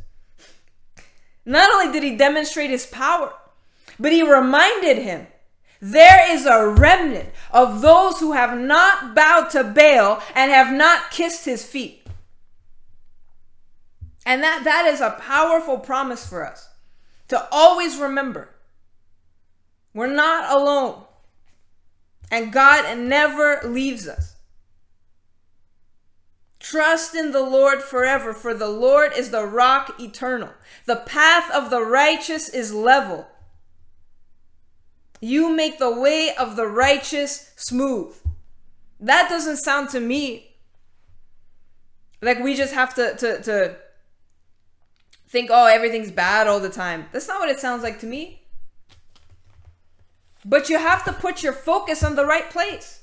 Not 1.45 1.69
only 1.71 1.91
did 1.91 2.03
he 2.03 2.15
demonstrate 2.15 2.69
his 2.69 2.85
power, 2.85 3.33
but 3.99 4.11
he 4.11 4.23
reminded 4.23 4.97
him 4.97 5.27
there 5.91 6.31
is 6.35 6.47
a 6.47 6.67
remnant 6.67 7.29
of 7.51 7.81
those 7.81 8.19
who 8.19 8.31
have 8.31 8.57
not 8.57 9.13
bowed 9.13 9.49
to 9.51 9.63
Baal 9.63 10.21
and 10.33 10.49
have 10.49 10.73
not 10.73 11.11
kissed 11.11 11.45
his 11.45 11.63
feet. 11.63 12.07
And 14.25 14.41
that, 14.41 14.63
that 14.63 14.87
is 14.87 14.99
a 14.99 15.11
powerful 15.11 15.77
promise 15.77 16.27
for 16.27 16.43
us 16.43 16.69
to 17.27 17.47
always 17.51 17.97
remember 17.97 18.49
we're 19.93 20.07
not 20.07 20.51
alone. 20.51 21.03
And 22.31 22.51
God 22.51 22.97
never 22.97 23.61
leaves 23.63 24.07
us. 24.07 24.35
Trust 26.59 27.13
in 27.13 27.31
the 27.31 27.43
Lord 27.43 27.83
forever, 27.83 28.33
for 28.33 28.55
the 28.55 28.67
Lord 28.67 29.11
is 29.15 29.29
the 29.29 29.45
rock 29.45 29.99
eternal. 29.99 30.49
The 30.87 30.95
path 30.95 31.51
of 31.51 31.69
the 31.69 31.81
righteous 31.81 32.49
is 32.49 32.73
level. 32.73 33.27
You 35.21 35.55
make 35.55 35.79
the 35.79 35.91
way 35.91 36.31
of 36.37 36.55
the 36.55 36.67
righteous 36.67 37.51
smooth. 37.55 38.15
That 38.99 39.29
doesn't 39.29 39.57
sound 39.57 39.89
to 39.89 39.99
me 39.99 40.55
like 42.21 42.39
we 42.39 42.55
just 42.55 42.73
have 42.73 42.93
to, 42.95 43.15
to, 43.17 43.41
to 43.43 43.75
think, 45.27 45.49
oh, 45.51 45.67
everything's 45.67 46.11
bad 46.11 46.47
all 46.47 46.59
the 46.59 46.69
time. 46.69 47.05
That's 47.11 47.27
not 47.27 47.39
what 47.39 47.49
it 47.49 47.59
sounds 47.59 47.83
like 47.83 47.99
to 47.99 48.05
me. 48.05 48.43
But 50.43 50.69
you 50.69 50.77
have 50.77 51.03
to 51.05 51.13
put 51.13 51.43
your 51.43 51.53
focus 51.53 52.03
on 52.03 52.15
the 52.15 52.25
right 52.25 52.49
place. 52.49 53.01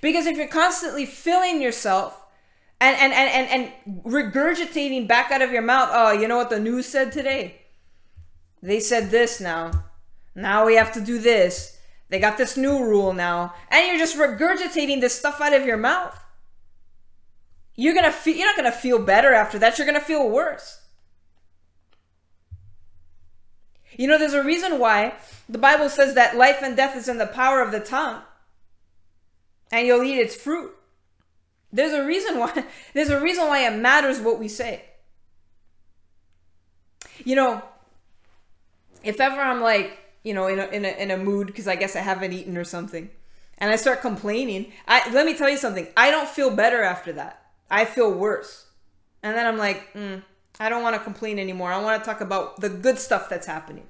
Because 0.00 0.26
if 0.26 0.36
you're 0.36 0.48
constantly 0.48 1.04
filling 1.06 1.60
yourself 1.60 2.24
and 2.80 2.96
and 2.96 3.12
and 3.12 3.50
and, 3.50 3.72
and 3.84 4.04
regurgitating 4.04 5.08
back 5.08 5.30
out 5.30 5.42
of 5.42 5.50
your 5.50 5.62
mouth 5.62 5.88
oh 5.92 6.12
you 6.12 6.28
know 6.28 6.36
what 6.36 6.50
the 6.50 6.60
news 6.60 6.86
said 6.86 7.10
today 7.12 7.62
they 8.62 8.80
said 8.80 9.10
this 9.10 9.40
now 9.40 9.70
now 10.38 10.66
we 10.66 10.76
have 10.76 10.92
to 10.92 11.00
do 11.00 11.18
this. 11.18 11.78
They 12.08 12.18
got 12.18 12.38
this 12.38 12.56
new 12.56 12.84
rule 12.84 13.12
now. 13.12 13.54
And 13.70 13.86
you're 13.86 13.98
just 13.98 14.16
regurgitating 14.16 15.00
this 15.00 15.18
stuff 15.18 15.40
out 15.40 15.52
of 15.52 15.66
your 15.66 15.76
mouth. 15.76 16.18
You're 17.74 17.94
gonna 17.94 18.12
feel 18.12 18.36
you're 18.36 18.46
not 18.46 18.56
gonna 18.56 18.72
feel 18.72 18.98
better 18.98 19.32
after 19.32 19.58
that. 19.58 19.78
You're 19.78 19.86
gonna 19.86 20.00
feel 20.00 20.28
worse. 20.28 20.80
You 23.96 24.06
know 24.06 24.18
there's 24.18 24.32
a 24.32 24.44
reason 24.44 24.78
why 24.78 25.14
the 25.48 25.58
bible 25.58 25.88
says 25.88 26.14
that 26.14 26.36
life 26.36 26.58
and 26.62 26.76
death 26.76 26.96
is 26.96 27.08
in 27.08 27.18
the 27.18 27.26
power 27.26 27.60
of 27.60 27.72
the 27.72 27.80
tongue 27.80 28.22
and 29.72 29.86
you'll 29.86 30.02
eat 30.02 30.18
its 30.18 30.36
fruit. 30.36 30.72
There's 31.72 31.92
a 31.92 32.04
reason 32.04 32.38
why 32.38 32.64
there's 32.94 33.10
a 33.10 33.20
reason 33.20 33.46
why 33.46 33.66
it 33.66 33.76
matters 33.76 34.20
what 34.20 34.38
we 34.38 34.48
say. 34.48 34.84
You 37.24 37.34
know, 37.36 37.62
if 39.02 39.20
ever 39.20 39.40
I'm 39.40 39.60
like, 39.60 39.98
you 40.22 40.34
know, 40.34 40.46
in 40.46 40.58
a 40.58 40.66
in 40.66 40.84
a, 40.84 40.88
in 40.88 41.10
a 41.10 41.16
mood 41.16 41.46
because 41.48 41.68
I 41.68 41.76
guess 41.76 41.96
I 41.96 42.00
haven't 42.00 42.32
eaten 42.32 42.56
or 42.56 42.64
something, 42.64 43.10
and 43.58 43.70
I 43.70 43.76
start 43.76 44.00
complaining, 44.00 44.72
I 44.86 45.10
let 45.12 45.26
me 45.26 45.34
tell 45.34 45.48
you 45.48 45.58
something. 45.58 45.88
I 45.96 46.10
don't 46.10 46.28
feel 46.28 46.50
better 46.50 46.82
after 46.82 47.12
that. 47.14 47.42
I 47.70 47.84
feel 47.84 48.12
worse, 48.12 48.66
and 49.22 49.36
then 49.36 49.46
I'm 49.46 49.58
like, 49.58 49.92
mm, 49.94 50.22
I 50.60 50.68
don't 50.68 50.82
want 50.82 50.96
to 50.96 51.02
complain 51.02 51.38
anymore. 51.38 51.72
I 51.72 51.82
want 51.82 52.02
to 52.02 52.08
talk 52.08 52.20
about 52.20 52.60
the 52.60 52.68
good 52.68 52.98
stuff 52.98 53.28
that's 53.28 53.46
happening. 53.46 53.86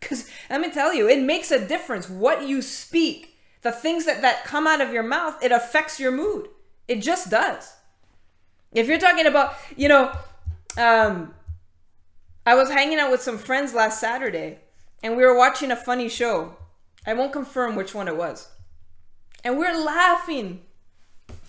Because 0.00 0.28
let 0.50 0.60
me 0.60 0.70
tell 0.70 0.94
you, 0.94 1.08
it 1.08 1.22
makes 1.22 1.50
a 1.50 1.66
difference 1.66 2.08
what 2.08 2.46
you 2.46 2.62
speak. 2.62 3.38
The 3.62 3.72
things 3.72 4.04
that, 4.06 4.22
that 4.22 4.44
come 4.44 4.66
out 4.66 4.80
of 4.80 4.92
your 4.92 5.02
mouth, 5.02 5.42
it 5.42 5.50
affects 5.52 5.98
your 5.98 6.12
mood. 6.12 6.48
It 6.86 7.00
just 7.00 7.30
does. 7.30 7.74
If 8.72 8.86
you're 8.86 8.98
talking 8.98 9.26
about, 9.26 9.56
you 9.76 9.88
know, 9.88 10.12
um, 10.76 11.34
I 12.44 12.54
was 12.54 12.70
hanging 12.70 12.98
out 12.98 13.10
with 13.10 13.22
some 13.22 13.38
friends 13.38 13.74
last 13.74 14.00
Saturday 14.00 14.58
and 15.06 15.16
we 15.16 15.24
were 15.24 15.36
watching 15.36 15.70
a 15.70 15.76
funny 15.76 16.08
show. 16.08 16.56
I 17.06 17.14
won't 17.14 17.32
confirm 17.32 17.76
which 17.76 17.94
one 17.94 18.08
it 18.08 18.16
was. 18.16 18.48
And 19.44 19.56
we're 19.58 19.78
laughing 19.78 20.60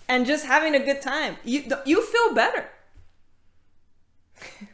and 0.08 0.24
just 0.24 0.46
having 0.46 0.74
a 0.74 0.84
good 0.84 1.02
time. 1.02 1.36
You 1.44 1.64
you 1.84 2.02
feel 2.02 2.34
better. 2.34 2.68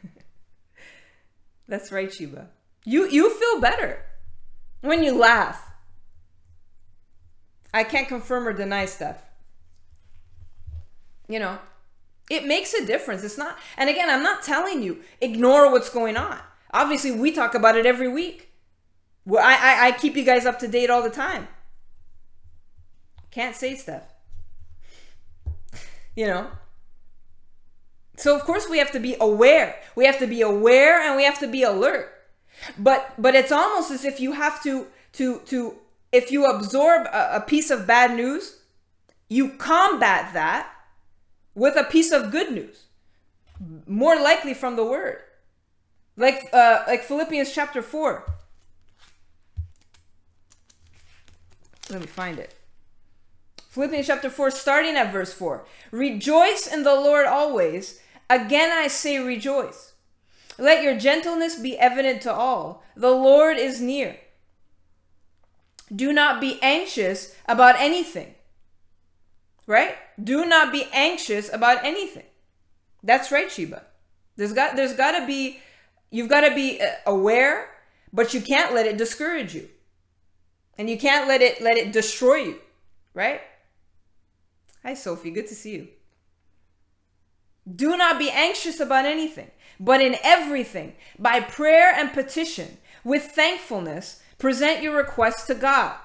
That's 1.67 1.91
right, 1.91 2.13
Sheba. 2.13 2.49
You 2.85 3.09
you 3.09 3.29
feel 3.33 3.59
better 3.59 4.05
when 4.81 5.03
you 5.03 5.17
laugh. 5.17 5.73
I 7.73 7.83
can't 7.83 8.07
confirm 8.07 8.47
or 8.47 8.53
deny 8.53 8.85
stuff 8.85 9.25
you 11.27 11.39
know, 11.39 11.57
It 12.29 12.45
makes 12.45 12.73
a 12.73 12.85
difference. 12.85 13.23
It's 13.23 13.37
not, 13.37 13.57
and 13.77 13.89
again, 13.89 14.09
I'm 14.09 14.23
not 14.23 14.41
telling 14.41 14.81
you 14.81 15.01
ignore 15.21 15.71
what's 15.71 15.89
going 15.89 16.17
on. 16.17 16.39
Obviously, 16.73 17.11
we 17.11 17.31
talk 17.31 17.53
about 17.53 17.77
it 17.77 17.85
every 17.85 18.07
week. 18.07 18.49
Well, 19.25 19.43
I, 19.43 19.55
I, 19.55 19.87
I 19.87 19.91
keep 19.91 20.15
you 20.15 20.23
guys 20.23 20.45
up 20.45 20.59
to 20.59 20.67
date 20.67 20.89
all 20.89 21.01
the 21.01 21.09
time. 21.09 21.47
Can't 23.31 23.55
say 23.55 23.75
stuff. 23.75 24.03
You 26.15 26.27
know? 26.27 26.47
So 28.17 28.35
of 28.35 28.43
course 28.43 28.69
we 28.69 28.77
have 28.77 28.91
to 28.91 28.99
be 28.99 29.15
aware. 29.19 29.75
We 29.95 30.05
have 30.05 30.19
to 30.19 30.27
be 30.27 30.41
aware 30.41 31.01
and 31.01 31.15
we 31.15 31.23
have 31.23 31.39
to 31.39 31.47
be 31.47 31.63
alert. 31.63 32.11
But 32.77 33.13
but 33.17 33.35
it's 33.35 33.51
almost 33.51 33.91
as 33.91 34.05
if 34.05 34.19
you 34.19 34.31
have 34.31 34.63
to 34.63 34.87
to 35.13 35.39
to 35.39 35.75
if 36.11 36.31
you 36.31 36.45
absorb 36.45 37.07
a, 37.07 37.37
a 37.37 37.41
piece 37.41 37.69
of 37.69 37.85
bad 37.85 38.15
news, 38.15 38.59
you 39.27 39.49
combat 39.49 40.33
that 40.33 40.71
with 41.53 41.75
a 41.75 41.83
piece 41.83 42.11
of 42.11 42.31
good 42.31 42.51
news. 42.53 42.85
More 43.85 44.15
likely 44.15 44.53
from 44.53 44.77
the 44.77 44.85
word. 44.85 45.17
Like 46.15 46.47
uh 46.53 46.83
like 46.87 47.03
Philippians 47.03 47.53
chapter 47.53 47.81
4. 47.81 48.25
Let 51.95 52.01
me 52.01 52.07
find 52.07 52.39
it. 52.39 52.53
Philippians 53.69 54.07
chapter 54.07 54.29
4, 54.29 54.51
starting 54.51 54.97
at 54.97 55.13
verse 55.13 55.31
4. 55.31 55.65
Rejoice 55.91 56.67
in 56.67 56.83
the 56.83 56.93
Lord 56.93 57.25
always. 57.25 58.01
Again 58.29 58.69
I 58.69 58.89
say 58.89 59.17
rejoice. 59.19 59.93
Let 60.57 60.83
your 60.83 60.99
gentleness 60.99 61.55
be 61.55 61.79
evident 61.79 62.21
to 62.23 62.33
all. 62.33 62.83
The 62.97 63.11
Lord 63.11 63.55
is 63.55 63.79
near. 63.79 64.17
Do 65.95 66.11
not 66.11 66.41
be 66.41 66.59
anxious 66.61 67.33
about 67.45 67.79
anything. 67.79 68.35
Right? 69.65 69.95
Do 70.21 70.45
not 70.45 70.73
be 70.73 70.89
anxious 70.91 71.49
about 71.53 71.85
anything. 71.85 72.25
That's 73.03 73.31
right, 73.31 73.49
Sheba. 73.49 73.83
There's 74.35 74.51
got 74.51 74.75
there's 74.75 74.93
got 74.97 75.17
to 75.17 75.25
be 75.25 75.61
you've 76.11 76.27
got 76.27 76.41
to 76.41 76.53
be 76.53 76.81
uh, 76.81 76.87
aware, 77.05 77.69
but 78.11 78.33
you 78.33 78.41
can't 78.41 78.75
let 78.75 78.85
it 78.85 78.97
discourage 78.97 79.55
you. 79.55 79.69
And 80.77 80.89
you 80.89 80.97
can't 80.97 81.27
let 81.27 81.41
it 81.41 81.61
let 81.61 81.77
it 81.77 81.93
destroy 81.93 82.35
you, 82.35 82.59
right? 83.13 83.41
Hi 84.83 84.93
Sophie, 84.93 85.31
good 85.31 85.47
to 85.47 85.55
see 85.55 85.75
you. 85.75 85.87
Do 87.73 87.97
not 87.97 88.19
be 88.19 88.29
anxious 88.29 88.79
about 88.79 89.05
anything, 89.05 89.49
but 89.79 90.01
in 90.01 90.17
everything, 90.23 90.93
by 91.17 91.39
prayer 91.39 91.91
and 91.95 92.13
petition, 92.13 92.77
with 93.03 93.23
thankfulness, 93.23 94.21
present 94.37 94.83
your 94.83 94.95
requests 94.95 95.47
to 95.47 95.55
God. 95.55 95.95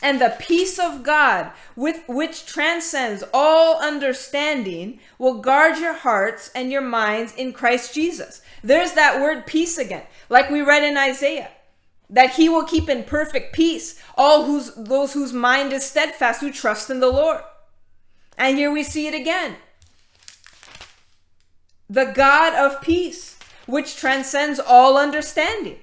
And 0.00 0.20
the 0.20 0.36
peace 0.38 0.78
of 0.78 1.02
God, 1.02 1.50
with 1.74 2.02
which 2.06 2.46
transcends 2.46 3.24
all 3.34 3.80
understanding, 3.80 5.00
will 5.18 5.40
guard 5.40 5.78
your 5.78 5.94
hearts 5.94 6.52
and 6.54 6.70
your 6.70 6.82
minds 6.82 7.34
in 7.34 7.52
Christ 7.52 7.94
Jesus. 7.94 8.40
There's 8.62 8.92
that 8.92 9.20
word 9.20 9.44
peace 9.44 9.76
again, 9.76 10.04
like 10.28 10.50
we 10.50 10.60
read 10.62 10.84
in 10.84 10.96
Isaiah, 10.96 11.50
that 12.10 12.34
he 12.34 12.48
will 12.48 12.64
keep 12.64 12.88
in 12.88 13.04
perfect 13.04 13.52
peace 13.52 14.00
all 14.16 14.44
whose 14.44 14.74
those 14.74 15.12
whose 15.12 15.32
mind 15.32 15.72
is 15.72 15.84
steadfast 15.84 16.40
who 16.40 16.50
trust 16.50 16.90
in 16.90 17.00
the 17.00 17.10
Lord. 17.10 17.42
And 18.36 18.56
here 18.56 18.70
we 18.70 18.82
see 18.82 19.06
it 19.06 19.14
again 19.14 19.56
the 21.90 22.04
God 22.04 22.54
of 22.54 22.82
peace, 22.82 23.38
which 23.66 23.96
transcends 23.96 24.60
all 24.60 24.98
understanding. 24.98 25.78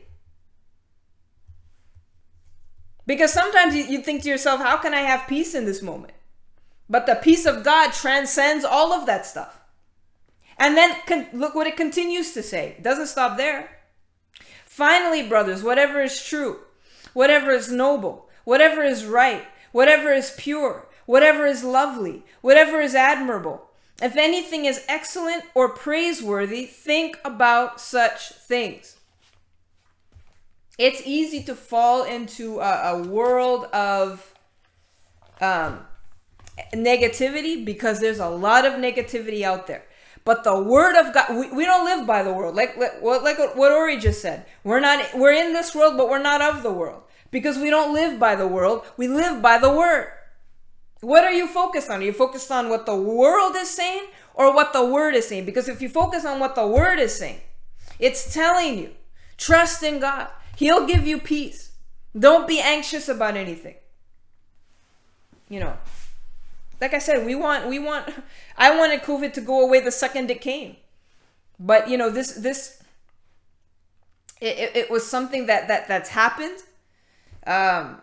Because 3.07 3.31
sometimes 3.33 3.75
you, 3.75 4.01
think 4.01 4.23
to 4.23 4.29
yourself, 4.29 4.61
how 4.61 4.77
can 4.77 4.93
I 4.93 5.01
have 5.01 5.27
peace 5.27 5.53
in 5.53 5.65
this 5.65 5.81
moment? 5.81 6.13
But 6.89 7.05
the 7.05 7.15
peace 7.15 7.45
of 7.45 7.63
God 7.63 7.91
transcends 7.93 8.65
all 8.65 8.93
of 8.93 9.05
that 9.05 9.25
stuff. 9.25 9.59
And 10.57 10.75
then 10.75 10.95
con- 11.05 11.27
look 11.33 11.53
what 11.53 11.67
it 11.67 11.77
continues 11.77 12.33
to 12.33 12.41
say. 12.41 12.69
It 12.77 12.83
doesn't 12.83 13.07
stop 13.07 13.37
there. 13.37 13.74
Finally, 14.75 15.25
brothers, 15.25 15.63
whatever 15.63 16.01
is 16.01 16.21
true, 16.21 16.59
whatever 17.13 17.51
is 17.51 17.71
noble, 17.71 18.27
whatever 18.43 18.83
is 18.83 19.05
right, 19.05 19.45
whatever 19.71 20.11
is 20.11 20.35
pure, 20.37 20.89
whatever 21.05 21.45
is 21.45 21.63
lovely, 21.63 22.25
whatever 22.41 22.81
is 22.81 22.93
admirable, 22.93 23.69
if 24.01 24.17
anything 24.17 24.65
is 24.65 24.83
excellent 24.89 25.45
or 25.53 25.69
praiseworthy, 25.69 26.65
think 26.65 27.17
about 27.23 27.79
such 27.79 28.33
things. 28.33 28.97
It's 30.77 31.01
easy 31.05 31.41
to 31.43 31.55
fall 31.55 32.03
into 32.03 32.59
a, 32.59 32.95
a 32.95 33.01
world 33.01 33.67
of 33.71 34.35
um, 35.39 35.87
negativity 36.73 37.63
because 37.63 38.01
there's 38.01 38.19
a 38.19 38.27
lot 38.27 38.65
of 38.65 38.73
negativity 38.73 39.43
out 39.43 39.67
there. 39.67 39.85
But 40.25 40.43
the 40.43 40.59
word 40.59 40.99
of 40.99 41.13
God, 41.13 41.37
we, 41.37 41.51
we 41.51 41.65
don't 41.65 41.85
live 41.85 42.07
by 42.07 42.23
the 42.23 42.33
world. 42.33 42.55
Like, 42.55 42.75
like, 42.77 43.01
like 43.01 43.37
what 43.55 43.71
Ori 43.71 43.97
just 43.97 44.21
said. 44.21 44.45
We're 44.63 44.79
not, 44.79 45.05
we're 45.13 45.33
in 45.33 45.53
this 45.53 45.75
world, 45.75 45.97
but 45.97 46.09
we're 46.09 46.21
not 46.21 46.41
of 46.41 46.63
the 46.63 46.71
world. 46.71 47.03
Because 47.29 47.57
we 47.57 47.69
don't 47.69 47.93
live 47.93 48.19
by 48.19 48.35
the 48.35 48.47
world. 48.47 48.85
We 48.97 49.07
live 49.07 49.41
by 49.41 49.59
the 49.59 49.71
word. 49.71 50.11
What 51.01 51.23
are 51.23 51.31
you 51.31 51.47
focused 51.47 51.91
on? 51.91 52.01
Are 52.01 52.05
you 52.05 52.13
focused 52.13 52.49
on 52.51 52.69
what 52.69 52.87
the 52.87 52.95
world 52.95 53.55
is 53.55 53.69
saying 53.69 54.07
or 54.33 54.53
what 54.53 54.73
the 54.73 54.83
word 54.83 55.13
is 55.13 55.27
saying? 55.27 55.45
Because 55.45 55.69
if 55.69 55.79
you 55.79 55.89
focus 55.89 56.25
on 56.25 56.39
what 56.39 56.55
the 56.55 56.65
word 56.65 56.97
is 56.97 57.15
saying, 57.15 57.41
it's 57.99 58.33
telling 58.33 58.79
you, 58.79 58.91
trust 59.37 59.83
in 59.83 59.99
God. 59.99 60.29
He'll 60.55 60.87
give 60.87 61.05
you 61.05 61.19
peace. 61.19 61.73
Don't 62.17 62.47
be 62.47 62.59
anxious 62.59 63.07
about 63.09 63.37
anything. 63.37 63.75
You 65.49 65.59
know, 65.59 65.77
like 66.81 66.93
I 66.93 66.99
said, 66.99 67.25
we 67.25 67.35
want, 67.35 67.67
we 67.67 67.79
want, 67.79 68.09
I 68.57 68.75
wanted 68.77 69.01
COVID 69.01 69.33
to 69.33 69.41
go 69.41 69.63
away 69.63 69.79
the 69.79 69.91
second 69.91 70.29
it 70.29 70.41
came. 70.41 70.77
But, 71.59 71.89
you 71.89 71.97
know, 71.97 72.09
this, 72.09 72.33
this, 72.33 72.81
it, 74.41 74.75
it, 74.75 74.91
was 74.91 75.07
something 75.07 75.45
that, 75.45 75.67
that, 75.69 75.87
that's 75.87 76.09
happened. 76.09 76.57
Um, 77.47 78.01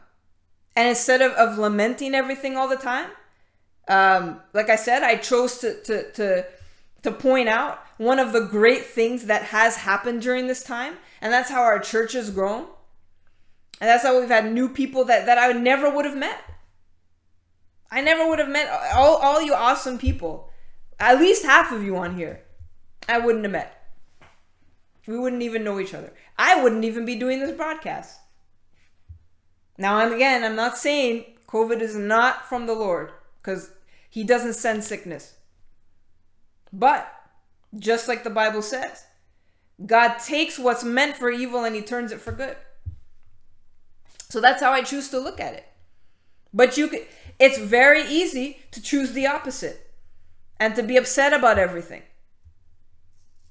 and 0.75 0.89
instead 0.89 1.21
of, 1.21 1.33
of 1.33 1.59
lamenting 1.59 2.15
everything 2.15 2.57
all 2.57 2.69
the 2.69 2.77
time, 2.77 3.11
um, 3.89 4.41
like 4.55 4.71
I 4.71 4.77
said, 4.77 5.03
I 5.03 5.17
chose 5.17 5.59
to, 5.59 5.83
to, 5.83 6.11
to, 6.13 6.47
to 7.03 7.11
point 7.11 7.49
out 7.49 7.83
one 7.99 8.19
of 8.19 8.33
the 8.33 8.41
great 8.41 8.87
things 8.87 9.27
that 9.27 9.43
has 9.45 9.77
happened 9.77 10.23
during 10.23 10.47
this 10.47 10.63
time. 10.65 10.97
And 11.21 11.33
that's 11.33 11.51
how 11.51 11.63
our 11.63 11.79
church 11.79 12.15
has 12.15 12.31
grown. 12.31 12.67
And 13.81 13.89
that's 13.89 14.05
how 14.05 14.19
we've 14.19 14.29
had 14.29 14.51
new 14.51 14.69
people 14.69 15.05
that, 15.07 15.27
that 15.27 15.39
I 15.39 15.53
never 15.53 15.91
would 15.95 16.05
have 16.05 16.17
met. 16.17 16.39
I 17.93 18.01
never 18.01 18.27
would 18.27 18.39
have 18.39 18.49
met 18.49 18.71
all, 18.95 19.17
all 19.17 19.43
you 19.43 19.53
awesome 19.53 19.99
people. 19.99 20.49
At 20.99 21.21
least 21.21 21.45
half 21.45 21.71
of 21.71 21.85
you 21.85 21.97
on 21.99 22.17
here. 22.17 22.41
I 23.07 23.19
wouldn't 23.19 23.45
have 23.45 23.53
met. 23.53 23.87
We 25.07 25.19
wouldn't 25.19 25.43
even 25.43 25.63
know 25.63 25.79
each 25.79 25.93
other. 25.93 26.11
I 26.39 26.63
wouldn't 26.63 26.87
even 26.87 27.05
be 27.05 27.17
doing 27.17 27.41
this 27.41 27.55
broadcast. 27.55 28.19
Now, 29.77 29.97
I'm 29.97 30.13
again, 30.13 30.43
I'm 30.43 30.57
not 30.57 30.79
saying 30.79 31.25
COVID 31.49 31.83
is 31.83 31.95
not 31.95 32.49
from 32.49 32.67
the 32.67 32.75
Lord 32.75 33.13
because 33.43 33.71
he 34.09 34.25
doesn't 34.25 34.55
send 34.55 34.85
sickness. 34.85 35.35
But 36.73 37.13
just 37.79 38.09
like 38.09 38.25
the 38.25 38.31
Bible 38.31 38.63
says, 38.63 39.05
God 39.85 40.19
takes 40.19 40.59
what's 40.59 40.85
meant 40.85 41.17
for 41.17 41.31
evil 41.31 41.65
and 41.65 41.77
he 41.77 41.83
turns 41.83 42.11
it 42.11 42.21
for 42.21 42.33
good. 42.33 42.57
So 44.31 44.41
that's 44.41 44.63
how 44.63 44.73
I 44.73 44.83
choose 44.83 45.11
to 45.11 45.19
look 45.19 45.41
at 45.41 45.53
it. 45.53 45.67
But 46.55 46.79
you 46.79 46.89
could 46.89 47.07
it's 47.43 47.59
very 47.59 48.05
easy 48.05 48.59
to 48.71 48.81
choose 48.81 49.13
the 49.13 49.27
opposite 49.27 49.91
and 50.61 50.77
to 50.77 50.83
be 50.85 50.97
upset 50.97 51.33
about 51.33 51.59
everything. 51.59 52.03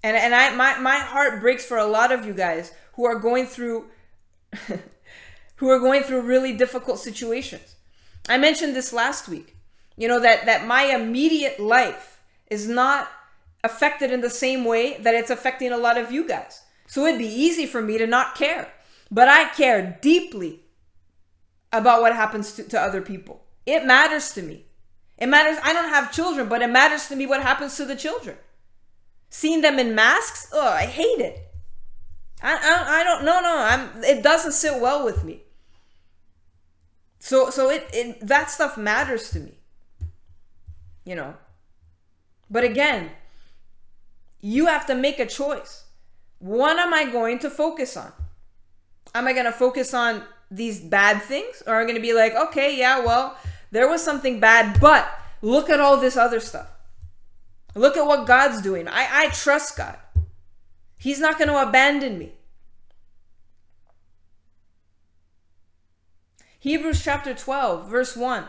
And 0.01 0.15
and 0.15 0.33
I 0.33 0.55
my 0.55 0.79
my 0.79 0.97
heart 0.97 1.41
breaks 1.41 1.65
for 1.65 1.77
a 1.77 1.85
lot 1.85 2.13
of 2.13 2.25
you 2.25 2.33
guys 2.33 2.71
who 2.93 3.05
are 3.05 3.19
going 3.19 3.45
through 3.45 3.87
who 5.57 5.69
are 5.69 5.79
going 5.79 6.03
through 6.03 6.21
really 6.21 6.55
difficult 6.55 6.99
situations. 6.99 7.75
I 8.29 8.37
mentioned 8.37 8.77
this 8.77 8.93
last 8.93 9.27
week. 9.27 9.57
You 9.97 10.07
know 10.07 10.21
that 10.21 10.45
that 10.45 10.65
my 10.65 10.83
immediate 10.83 11.59
life 11.59 12.21
is 12.49 12.69
not 12.69 13.09
affected 13.61 14.09
in 14.09 14.21
the 14.21 14.29
same 14.29 14.63
way 14.63 14.97
that 14.99 15.15
it's 15.15 15.29
affecting 15.29 15.73
a 15.73 15.77
lot 15.77 15.97
of 15.97 16.13
you 16.13 16.25
guys. 16.25 16.61
So 16.87 17.05
it'd 17.05 17.19
be 17.19 17.27
easy 17.27 17.65
for 17.65 17.81
me 17.81 17.97
to 17.97 18.07
not 18.07 18.35
care. 18.35 18.71
But 19.11 19.27
I 19.27 19.49
care 19.49 19.99
deeply 20.01 20.61
about 21.73 22.01
what 22.01 22.15
happens 22.15 22.53
to, 22.53 22.63
to 22.63 22.79
other 22.79 23.01
people. 23.01 23.43
It 23.71 23.85
matters 23.85 24.33
to 24.33 24.41
me. 24.41 24.65
It 25.17 25.27
matters. 25.27 25.57
I 25.63 25.71
don't 25.71 25.89
have 25.89 26.11
children, 26.11 26.49
but 26.49 26.61
it 26.61 26.69
matters 26.69 27.07
to 27.07 27.15
me 27.15 27.25
what 27.25 27.41
happens 27.41 27.77
to 27.77 27.85
the 27.85 27.95
children. 27.95 28.35
Seeing 29.29 29.61
them 29.61 29.79
in 29.79 29.95
masks, 29.95 30.49
oh, 30.51 30.69
I 30.69 30.87
hate 30.87 31.19
it. 31.19 31.47
I, 32.43 32.53
I, 32.53 32.99
I 32.99 33.03
don't, 33.03 33.23
no, 33.23 33.39
no, 33.39 33.55
I'm, 33.57 34.03
it 34.03 34.23
doesn't 34.23 34.51
sit 34.51 34.81
well 34.81 35.05
with 35.05 35.23
me. 35.23 35.43
So 37.19 37.51
so 37.51 37.69
it, 37.69 37.87
it 37.93 38.27
that 38.27 38.49
stuff 38.49 38.77
matters 38.77 39.29
to 39.31 39.39
me. 39.39 39.53
You 41.05 41.15
know. 41.15 41.35
But 42.49 42.63
again, 42.65 43.11
you 44.41 44.65
have 44.65 44.85
to 44.87 44.95
make 44.95 45.19
a 45.19 45.27
choice. 45.27 45.85
What 46.39 46.77
am 46.77 46.93
I 46.93 47.05
going 47.05 47.39
to 47.39 47.49
focus 47.49 47.95
on? 47.95 48.11
Am 49.13 49.27
I 49.27 49.33
going 49.33 49.45
to 49.45 49.51
focus 49.51 49.93
on 49.93 50.23
these 50.49 50.81
bad 50.81 51.21
things 51.21 51.61
or 51.65 51.75
am 51.75 51.81
I 51.81 51.83
going 51.83 51.95
to 51.95 52.01
be 52.01 52.13
like, 52.13 52.33
"Okay, 52.33 52.77
yeah, 52.77 52.99
well, 53.05 53.37
there 53.71 53.89
was 53.89 54.03
something 54.03 54.39
bad, 54.39 54.79
but 54.79 55.09
look 55.41 55.69
at 55.69 55.79
all 55.79 55.97
this 55.97 56.17
other 56.17 56.39
stuff." 56.39 56.67
Look 57.75 57.95
at 57.95 58.05
what 58.05 58.27
God's 58.27 58.61
doing. 58.61 58.87
I, 58.87 59.07
I 59.11 59.27
trust 59.29 59.77
God. 59.77 59.97
He's 60.97 61.19
not 61.19 61.37
going 61.37 61.47
to 61.47 61.61
abandon 61.61 62.17
me. 62.17 62.33
Hebrews 66.59 67.03
chapter 67.03 67.33
12, 67.33 67.89
verse 67.89 68.15
1. 68.15 68.45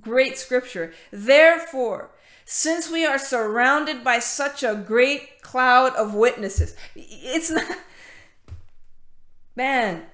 Great 0.00 0.36
scripture. 0.38 0.92
Therefore, 1.12 2.10
since 2.44 2.90
we 2.90 3.06
are 3.06 3.18
surrounded 3.18 4.02
by 4.02 4.18
such 4.18 4.64
a 4.64 4.74
great 4.74 5.40
cloud 5.42 5.94
of 5.94 6.14
witnesses, 6.14 6.74
it's 6.96 7.50
not. 7.50 7.78
Man, 9.54 10.04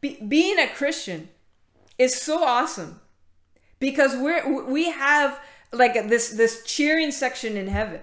be, 0.00 0.18
being 0.28 0.58
a 0.58 0.68
Christian 0.68 1.28
is 1.98 2.20
so 2.20 2.44
awesome 2.44 3.00
because 3.78 4.16
we're 4.16 4.64
we 4.64 4.90
have 4.90 5.40
like 5.72 5.94
this 6.08 6.30
this 6.30 6.62
cheering 6.64 7.10
section 7.10 7.56
in 7.56 7.68
heaven. 7.68 8.00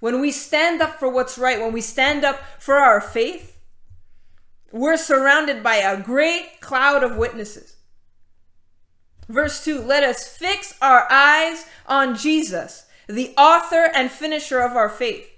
When 0.00 0.20
we 0.20 0.32
stand 0.32 0.82
up 0.82 0.98
for 0.98 1.08
what's 1.08 1.38
right, 1.38 1.60
when 1.60 1.72
we 1.72 1.80
stand 1.80 2.24
up 2.24 2.40
for 2.58 2.74
our 2.74 3.00
faith, 3.00 3.56
we're 4.72 4.96
surrounded 4.96 5.62
by 5.62 5.76
a 5.76 6.02
great 6.02 6.60
cloud 6.60 7.04
of 7.04 7.16
witnesses. 7.16 7.76
Verse 9.28 9.64
2 9.64 9.80
Let 9.80 10.02
us 10.02 10.26
fix 10.26 10.76
our 10.82 11.06
eyes 11.10 11.66
on 11.86 12.16
Jesus, 12.16 12.86
the 13.06 13.32
author 13.36 13.90
and 13.94 14.10
finisher 14.10 14.60
of 14.60 14.72
our 14.72 14.88
faith. 14.88 15.28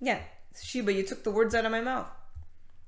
Yeah, 0.00 0.20
Sheba, 0.62 0.92
you 0.92 1.02
took 1.02 1.24
the 1.24 1.30
words 1.30 1.54
out 1.54 1.64
of 1.64 1.72
my 1.72 1.80
mouth. 1.80 2.06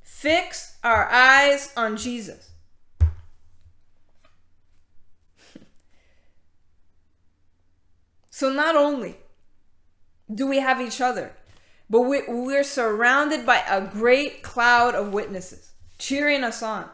Fix 0.03 0.77
our 0.85 1.09
eyes 1.11 1.73
on 1.77 1.97
Jesus. 1.97 2.50
So 8.41 8.51
not 8.51 8.75
only 8.75 9.17
do 10.35 10.47
we 10.47 10.61
have 10.61 10.81
each 10.81 11.03
other, 11.03 11.33
but 11.91 12.01
we, 12.01 12.23
we're 12.27 12.65
surrounded 12.65 13.45
by 13.45 13.63
a 13.69 13.83
great 13.83 14.43
cloud 14.43 14.95
of 14.95 15.13
witnesses 15.13 15.73
cheering 15.99 16.43
us 16.43 16.63
on. 16.63 16.89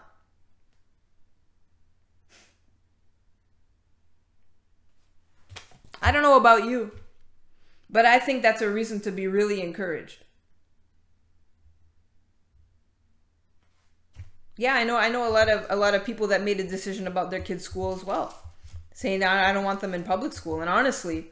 I 6.02 6.10
don't 6.10 6.22
know 6.22 6.36
about 6.36 6.64
you, 6.64 6.90
but 7.88 8.04
I 8.04 8.18
think 8.18 8.42
that's 8.42 8.60
a 8.60 8.68
reason 8.68 8.98
to 9.02 9.12
be 9.12 9.28
really 9.28 9.62
encouraged. 9.62 10.24
Yeah, 14.56 14.74
I 14.74 14.82
know. 14.82 14.96
I 14.96 15.10
know 15.10 15.28
a 15.28 15.30
lot 15.30 15.48
of 15.48 15.64
a 15.70 15.76
lot 15.76 15.94
of 15.94 16.04
people 16.04 16.26
that 16.28 16.42
made 16.42 16.58
a 16.58 16.66
decision 16.66 17.06
about 17.06 17.30
their 17.30 17.40
kids' 17.40 17.62
school 17.62 17.94
as 17.94 18.02
well, 18.02 18.34
saying 18.94 19.20
that 19.20 19.46
I 19.46 19.52
don't 19.52 19.64
want 19.64 19.80
them 19.80 19.94
in 19.94 20.02
public 20.02 20.32
school. 20.32 20.60
And 20.60 20.70
honestly, 20.70 21.30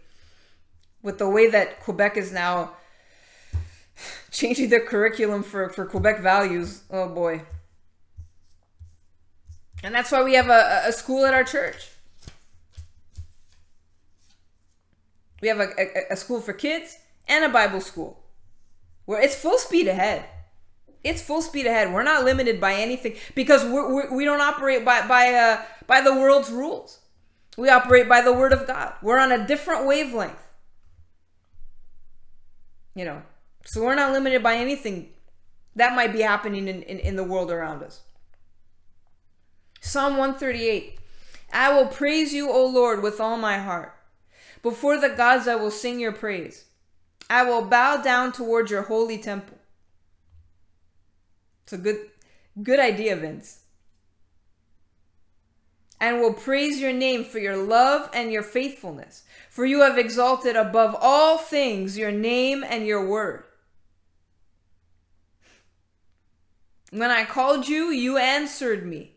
with 1.05 1.19
the 1.19 1.29
way 1.29 1.49
that 1.49 1.81
Quebec 1.81 2.17
is 2.17 2.33
now 2.33 2.73
changing 4.33 4.71
their 4.71 4.85
curriculum 4.85 5.45
for 5.45 5.69
for 5.69 5.87
Quebec 5.87 6.21
values, 6.21 6.83
oh 6.90 7.09
boy. 7.09 7.43
And 9.85 9.95
that's 9.95 10.11
why 10.11 10.25
we 10.25 10.35
have 10.35 10.49
a, 10.49 10.83
a 10.87 10.93
school 10.93 11.25
at 11.25 11.35
our 11.35 11.45
church. 11.45 11.90
We 15.40 15.49
have 15.49 15.61
a, 15.61 15.69
a, 15.79 16.12
a 16.14 16.17
school 16.17 16.40
for 16.40 16.55
kids 16.55 16.97
and 17.29 17.45
a 17.45 17.49
Bible 17.51 17.83
school 17.83 18.19
where 19.05 19.21
it's 19.21 19.37
full 19.37 19.59
speed 19.59 19.87
ahead 19.87 20.25
it's 21.05 21.21
full 21.21 21.43
speed 21.43 21.67
ahead. 21.67 21.93
We're 21.93 22.03
not 22.03 22.25
limited 22.25 22.61
by 22.61 22.75
anything 22.75 23.17
because 23.35 23.62
we're, 23.62 23.95
we're, 23.95 24.17
we 24.17 24.25
do 24.25 24.31
not 24.31 24.55
operate 24.55 24.85
by 24.85 25.07
by 25.07 25.35
uh, 25.35 25.62
by 25.87 26.01
the 26.01 26.14
world's 26.14 26.51
rules. 26.51 26.99
We 27.57 27.69
operate 27.69 28.09
by 28.09 28.23
the 28.23 28.33
word 28.33 28.53
of 28.53 28.67
God. 28.67 28.95
We're 29.03 29.19
on 29.19 29.31
a 29.31 29.47
different 29.47 29.87
wavelength. 29.87 30.43
You 32.94 33.04
know, 33.04 33.22
so 33.64 33.83
we're 33.83 33.94
not 33.94 34.12
limited 34.12 34.42
by 34.42 34.57
anything 34.57 35.11
that 35.76 35.96
might 35.96 36.12
be 36.12 36.20
happening 36.20 36.68
in, 36.68 36.83
in, 36.83 36.98
in 36.98 37.16
the 37.16 37.24
world 37.24 37.50
around 37.50 37.83
us. 37.83 38.02
Psalm 39.80 40.16
138 40.16 40.98
I 41.52 41.72
will 41.72 41.87
praise 41.87 42.33
you, 42.33 42.50
O 42.50 42.66
Lord, 42.66 43.02
with 43.02 43.20
all 43.20 43.37
my 43.37 43.59
heart. 43.59 43.94
Before 44.62 44.98
the 44.98 45.11
gods, 45.11 45.46
I 45.46 45.54
will 45.54 45.70
sing 45.70 46.00
your 46.00 46.12
praise. 46.12 46.64
I 47.30 47.44
will 47.44 47.62
bow 47.62 47.98
down 47.98 48.33
toward 48.33 48.70
your 48.70 48.83
holy 48.83 49.18
temple. 49.18 49.59
It's 51.62 51.72
a 51.72 51.78
good 51.78 51.98
good 52.62 52.80
idea, 52.80 53.16
Vince. 53.16 53.61
And 56.00 56.20
will 56.20 56.35
praise 56.35 56.80
your 56.80 56.92
name 56.92 57.24
for 57.24 57.38
your 57.38 57.57
love 57.57 58.11
and 58.12 58.33
your 58.33 58.42
faithfulness. 58.42 59.22
For 59.55 59.64
you 59.64 59.83
have 59.83 59.97
exalted 59.97 60.57
above 60.57 60.97
all 61.01 61.38
things 61.38 61.97
your 61.97 62.11
name 62.11 62.64
and 62.69 62.85
your 62.85 63.07
word. 63.07 63.45
When 66.90 67.12
I 67.12 67.25
called 67.25 67.69
you, 67.69 67.90
you 67.90 68.17
answered 68.17 68.85
me. 68.85 69.14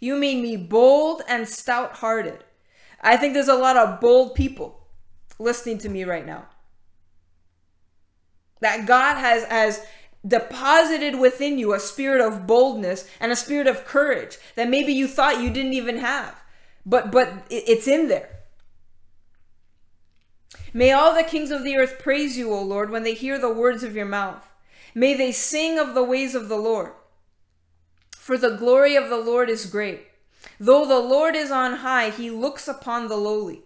You 0.00 0.16
made 0.16 0.42
me 0.42 0.56
bold 0.56 1.20
and 1.28 1.46
stout 1.46 1.96
hearted. 1.96 2.44
I 3.02 3.18
think 3.18 3.34
there's 3.34 3.46
a 3.46 3.56
lot 3.56 3.76
of 3.76 4.00
bold 4.00 4.34
people 4.34 4.86
listening 5.38 5.76
to 5.80 5.90
me 5.90 6.04
right 6.04 6.24
now. 6.24 6.46
That 8.62 8.86
God 8.86 9.18
has, 9.18 9.44
has 9.44 9.84
deposited 10.26 11.20
within 11.20 11.58
you 11.58 11.74
a 11.74 11.78
spirit 11.78 12.22
of 12.22 12.46
boldness 12.46 13.06
and 13.20 13.30
a 13.30 13.36
spirit 13.36 13.66
of 13.66 13.84
courage 13.84 14.38
that 14.54 14.70
maybe 14.70 14.94
you 14.94 15.06
thought 15.06 15.42
you 15.42 15.50
didn't 15.50 15.74
even 15.74 15.98
have 15.98 16.42
but 16.86 17.12
but 17.12 17.44
it's 17.50 17.86
in 17.86 18.08
there 18.08 18.39
may 20.72 20.92
all 20.92 21.14
the 21.14 21.22
kings 21.22 21.50
of 21.50 21.64
the 21.64 21.76
earth 21.76 21.98
praise 21.98 22.36
you 22.36 22.52
o 22.52 22.62
lord 22.62 22.90
when 22.90 23.02
they 23.02 23.14
hear 23.14 23.38
the 23.38 23.52
words 23.52 23.82
of 23.82 23.94
your 23.94 24.06
mouth 24.06 24.48
may 24.94 25.14
they 25.14 25.32
sing 25.32 25.78
of 25.78 25.94
the 25.94 26.04
ways 26.04 26.34
of 26.34 26.48
the 26.48 26.56
lord 26.56 26.92
for 28.10 28.36
the 28.36 28.56
glory 28.56 28.96
of 28.96 29.08
the 29.08 29.18
lord 29.18 29.48
is 29.48 29.66
great 29.66 30.08
though 30.58 30.86
the 30.86 30.98
lord 30.98 31.34
is 31.34 31.50
on 31.50 31.76
high 31.76 32.10
he 32.10 32.30
looks 32.30 32.68
upon 32.68 33.08
the 33.08 33.16
lowly 33.16 33.62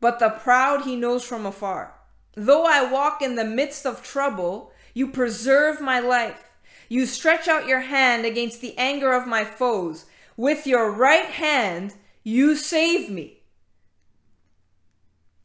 but 0.00 0.18
the 0.18 0.30
proud 0.30 0.82
he 0.82 0.96
knows 0.96 1.24
from 1.24 1.46
afar 1.46 1.94
though 2.34 2.64
i 2.64 2.90
walk 2.90 3.22
in 3.22 3.34
the 3.34 3.44
midst 3.44 3.86
of 3.86 4.02
trouble 4.02 4.72
you 4.96 5.08
preserve 5.08 5.82
my 5.82 6.00
life. 6.00 6.48
You 6.88 7.04
stretch 7.04 7.48
out 7.48 7.68
your 7.68 7.80
hand 7.80 8.24
against 8.24 8.62
the 8.62 8.74
anger 8.78 9.12
of 9.12 9.26
my 9.26 9.44
foes. 9.44 10.06
With 10.38 10.66
your 10.66 10.90
right 10.90 11.26
hand, 11.26 11.92
you 12.24 12.56
save 12.56 13.10
me. 13.10 13.35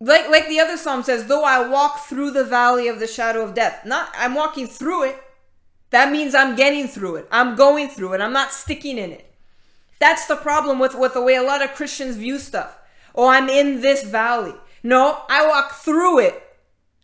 Like, 0.03 0.29
like 0.29 0.47
the 0.47 0.59
other 0.59 0.77
psalm 0.77 1.03
says, 1.03 1.27
though 1.27 1.43
I 1.43 1.67
walk 1.67 2.05
through 2.05 2.31
the 2.31 2.43
valley 2.43 2.87
of 2.87 2.99
the 2.99 3.05
shadow 3.05 3.43
of 3.43 3.53
death, 3.53 3.85
not 3.85 4.09
I'm 4.17 4.33
walking 4.33 4.65
through 4.65 5.03
it. 5.03 5.23
That 5.91 6.11
means 6.11 6.33
I'm 6.33 6.55
getting 6.55 6.87
through 6.87 7.17
it. 7.17 7.27
I'm 7.31 7.55
going 7.55 7.87
through 7.87 8.13
it. 8.13 8.21
I'm 8.21 8.33
not 8.33 8.51
sticking 8.51 8.97
in 8.97 9.11
it. 9.11 9.31
That's 9.99 10.25
the 10.25 10.35
problem 10.35 10.79
with, 10.79 10.95
with 10.95 11.13
the 11.13 11.21
way 11.21 11.35
a 11.35 11.43
lot 11.43 11.61
of 11.61 11.75
Christians 11.75 12.15
view 12.15 12.39
stuff. 12.39 12.79
Oh, 13.13 13.27
I'm 13.27 13.47
in 13.47 13.81
this 13.81 14.03
valley. 14.03 14.55
No, 14.81 15.21
I 15.29 15.45
walk 15.45 15.73
through 15.73 16.19
it. 16.19 16.41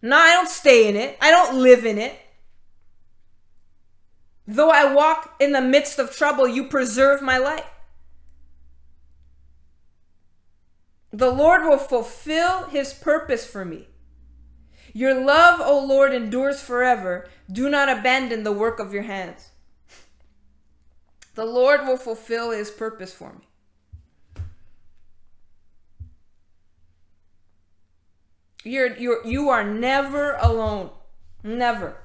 No, 0.01 0.17
I 0.17 0.33
don't 0.33 0.49
stay 0.49 0.89
in 0.89 0.95
it. 0.95 1.17
I 1.21 1.29
don't 1.29 1.61
live 1.61 1.85
in 1.85 1.99
it. 1.99 2.17
Though 4.47 4.71
I 4.71 4.91
walk 4.91 5.35
in 5.39 5.51
the 5.51 5.61
midst 5.61 5.99
of 5.99 6.15
trouble, 6.15 6.47
you 6.47 6.63
preserve 6.63 7.21
my 7.21 7.37
life. 7.37 7.65
The 11.11 11.31
Lord 11.31 11.63
will 11.63 11.77
fulfill 11.77 12.65
his 12.65 12.93
purpose 12.93 13.45
for 13.45 13.63
me. 13.63 13.87
Your 14.93 15.13
love, 15.13 15.61
O 15.61 15.83
Lord, 15.85 16.13
endures 16.13 16.61
forever. 16.61 17.27
Do 17.51 17.69
not 17.69 17.89
abandon 17.89 18.43
the 18.43 18.51
work 18.51 18.79
of 18.79 18.93
your 18.93 19.03
hands. 19.03 19.49
The 21.35 21.45
Lord 21.45 21.85
will 21.85 21.97
fulfill 21.97 22.51
his 22.51 22.71
purpose 22.71 23.13
for 23.13 23.33
me. 23.33 24.43
You're, 28.63 28.97
you're, 28.97 29.25
you 29.25 29.49
are 29.49 29.63
never 29.63 30.33
alone. 30.41 30.89
Never 31.43 31.97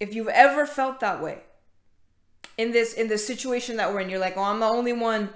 if 0.00 0.14
you've 0.14 0.28
ever 0.28 0.66
felt 0.66 1.00
that 1.00 1.22
way 1.22 1.40
in 2.56 2.72
this 2.72 2.92
in 2.92 3.08
the 3.08 3.18
situation 3.18 3.76
that 3.76 3.92
we're 3.92 4.00
in, 4.00 4.10
you're 4.10 4.18
like, 4.18 4.36
oh, 4.36 4.42
I'm 4.42 4.60
the 4.60 4.66
only 4.66 4.92
one 4.92 5.30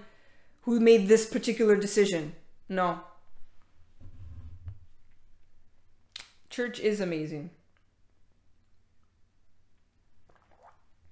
who 0.62 0.80
made 0.80 1.08
this 1.08 1.26
particular 1.26 1.76
decision. 1.76 2.34
No. 2.68 3.00
Church 6.50 6.80
is 6.80 7.00
amazing. 7.00 7.50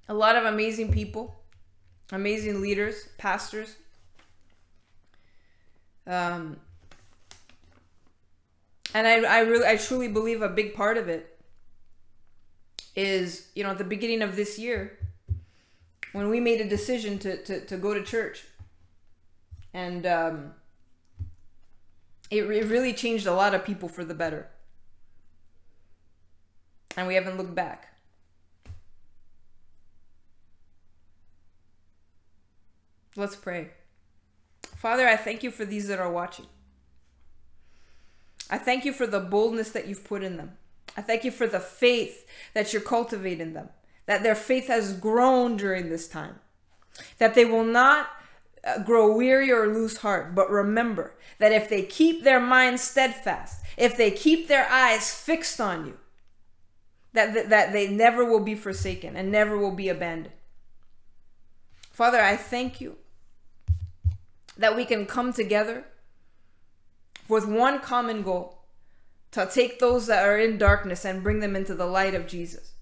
A 0.09 0.15
lot 0.15 0.37
of 0.37 0.45
amazing 0.45 0.93
people, 0.93 1.41
amazing 2.11 2.61
leaders, 2.61 3.09
pastors. 3.17 3.77
Um, 6.07 6.59
and 8.93 9.07
I, 9.07 9.23
I 9.23 9.41
really, 9.41 9.67
I 9.67 9.77
truly 9.77 10.09
believe 10.09 10.43
a 10.43 10.49
big 10.49 10.75
part 10.75 10.99
of 10.99 11.09
it 11.09 11.39
is, 12.97 13.49
you 13.55 13.63
know, 13.63 13.71
at 13.71 13.79
the 13.79 13.85
beginning 13.85 14.23
of 14.23 14.37
this 14.37 14.59
year, 14.59 14.99
when 16.13 16.29
we 16.29 16.41
made 16.41 16.61
a 16.61 16.69
decision 16.69 17.19
to, 17.21 17.43
to, 17.45 17.65
to 17.67 17.77
go 17.77 17.95
to 17.95 18.03
church. 18.03 18.45
And 19.73 20.07
um, 20.07 20.55
It, 22.31 22.45
it 22.45 22.66
really 22.66 22.93
changed 22.93 23.27
a 23.27 23.35
lot 23.35 23.55
of 23.55 23.64
people 23.64 23.89
for 23.89 24.05
the 24.05 24.14
better. 24.14 24.47
And 26.97 27.07
we 27.07 27.14
haven't 27.14 27.37
looked 27.37 27.55
back. 27.55 27.89
Let's 33.16 33.37
pray. 33.37 33.71
Father, 34.77 35.07
I 35.09 35.16
thank 35.16 35.43
you 35.43 35.51
for 35.51 35.64
these 35.64 35.89
that 35.89 35.99
are 35.99 36.11
watching. 36.11 36.47
I 38.49 38.59
thank 38.59 38.85
you 38.85 38.93
for 38.93 39.07
the 39.07 39.21
boldness 39.21 39.71
that 39.71 39.89
you've 39.89 40.05
put 40.05 40.23
in 40.23 40.37
them. 40.37 40.53
I 40.97 41.03
thank 41.03 41.25
you 41.25 41.31
for 41.31 41.47
the 41.47 41.61
faith 41.61 42.27
that 42.55 42.73
you're 42.73 42.83
cultivating 42.83 43.53
them, 43.53 43.68
that 44.07 44.23
their 44.23 44.35
faith 44.35 44.68
has 44.68 44.93
grown 44.93 45.57
during 45.57 45.89
this 45.89 46.09
time, 46.09 46.41
that 47.18 47.35
they 47.35 47.45
will 47.45 47.64
not 47.64 48.09
Uh, 48.63 48.83
grow 48.83 49.17
weary 49.17 49.51
or 49.51 49.69
lose 49.69 49.99
heart, 49.99 50.35
but 50.35 50.51
remember 50.51 51.15
that 51.39 51.51
if 51.51 51.71
they 51.71 51.83
keep 51.83 52.23
their 52.23 52.41
minds 52.41 52.83
steadfast, 52.83 53.65
if 53.79 53.97
they 53.97 54.11
keep 54.11 54.49
their 54.49 54.69
eyes 54.71 55.15
fixed 55.15 55.59
on 55.59 55.87
you, 55.87 55.97
that, 57.15 57.33
that, 57.33 57.49
that 57.49 57.73
they 57.73 57.89
never 57.89 58.23
will 58.23 58.41
be 58.41 58.55
forsaken 58.55 59.17
and 59.17 59.33
never 59.33 59.57
will 59.57 59.75
be 59.75 59.89
abandoned. 59.89 60.35
Father, 61.91 62.21
I 62.21 62.37
thank 62.37 62.83
you 62.83 62.97
that 64.59 64.77
we 64.77 64.85
can 64.85 65.07
come 65.07 65.33
together 65.33 65.87
with 67.29 67.47
one 67.47 67.81
common 67.81 68.23
goal 68.23 68.59
to 69.31 69.49
take 69.51 69.79
those 69.79 70.07
that 70.07 70.27
are 70.27 70.39
in 70.39 70.59
darkness 70.59 71.05
and 71.05 71.23
bring 71.23 71.41
them 71.41 71.57
into 71.57 71.75
the 71.75 71.87
light 71.87 72.15
of 72.15 72.27
Jesus. 72.27 72.73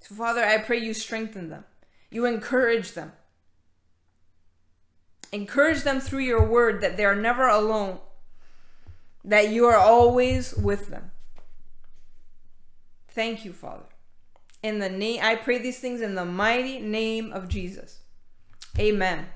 So, 0.00 0.14
Father, 0.14 0.44
I 0.44 0.58
pray 0.58 0.78
you 0.78 0.94
strengthen 0.94 1.50
them, 1.50 1.64
you 2.10 2.24
encourage 2.24 2.92
them. 2.92 3.12
Encourage 5.32 5.82
them 5.82 5.98
through 5.98 6.20
your 6.20 6.44
word 6.44 6.82
that 6.82 6.96
they 6.96 7.04
are 7.04 7.16
never 7.16 7.48
alone, 7.48 7.98
that 9.24 9.48
you 9.48 9.66
are 9.66 9.76
always 9.76 10.54
with 10.54 10.88
them. 10.88 11.10
Thank 13.08 13.44
you, 13.44 13.52
Father. 13.52 13.84
In 14.62 14.78
the 14.78 14.88
name 14.88 15.20
I 15.22 15.34
pray 15.36 15.58
these 15.58 15.78
things 15.78 16.00
in 16.00 16.14
the 16.14 16.24
mighty 16.24 16.78
name 16.78 17.32
of 17.32 17.48
Jesus. 17.48 18.00
Amen. 18.78 19.26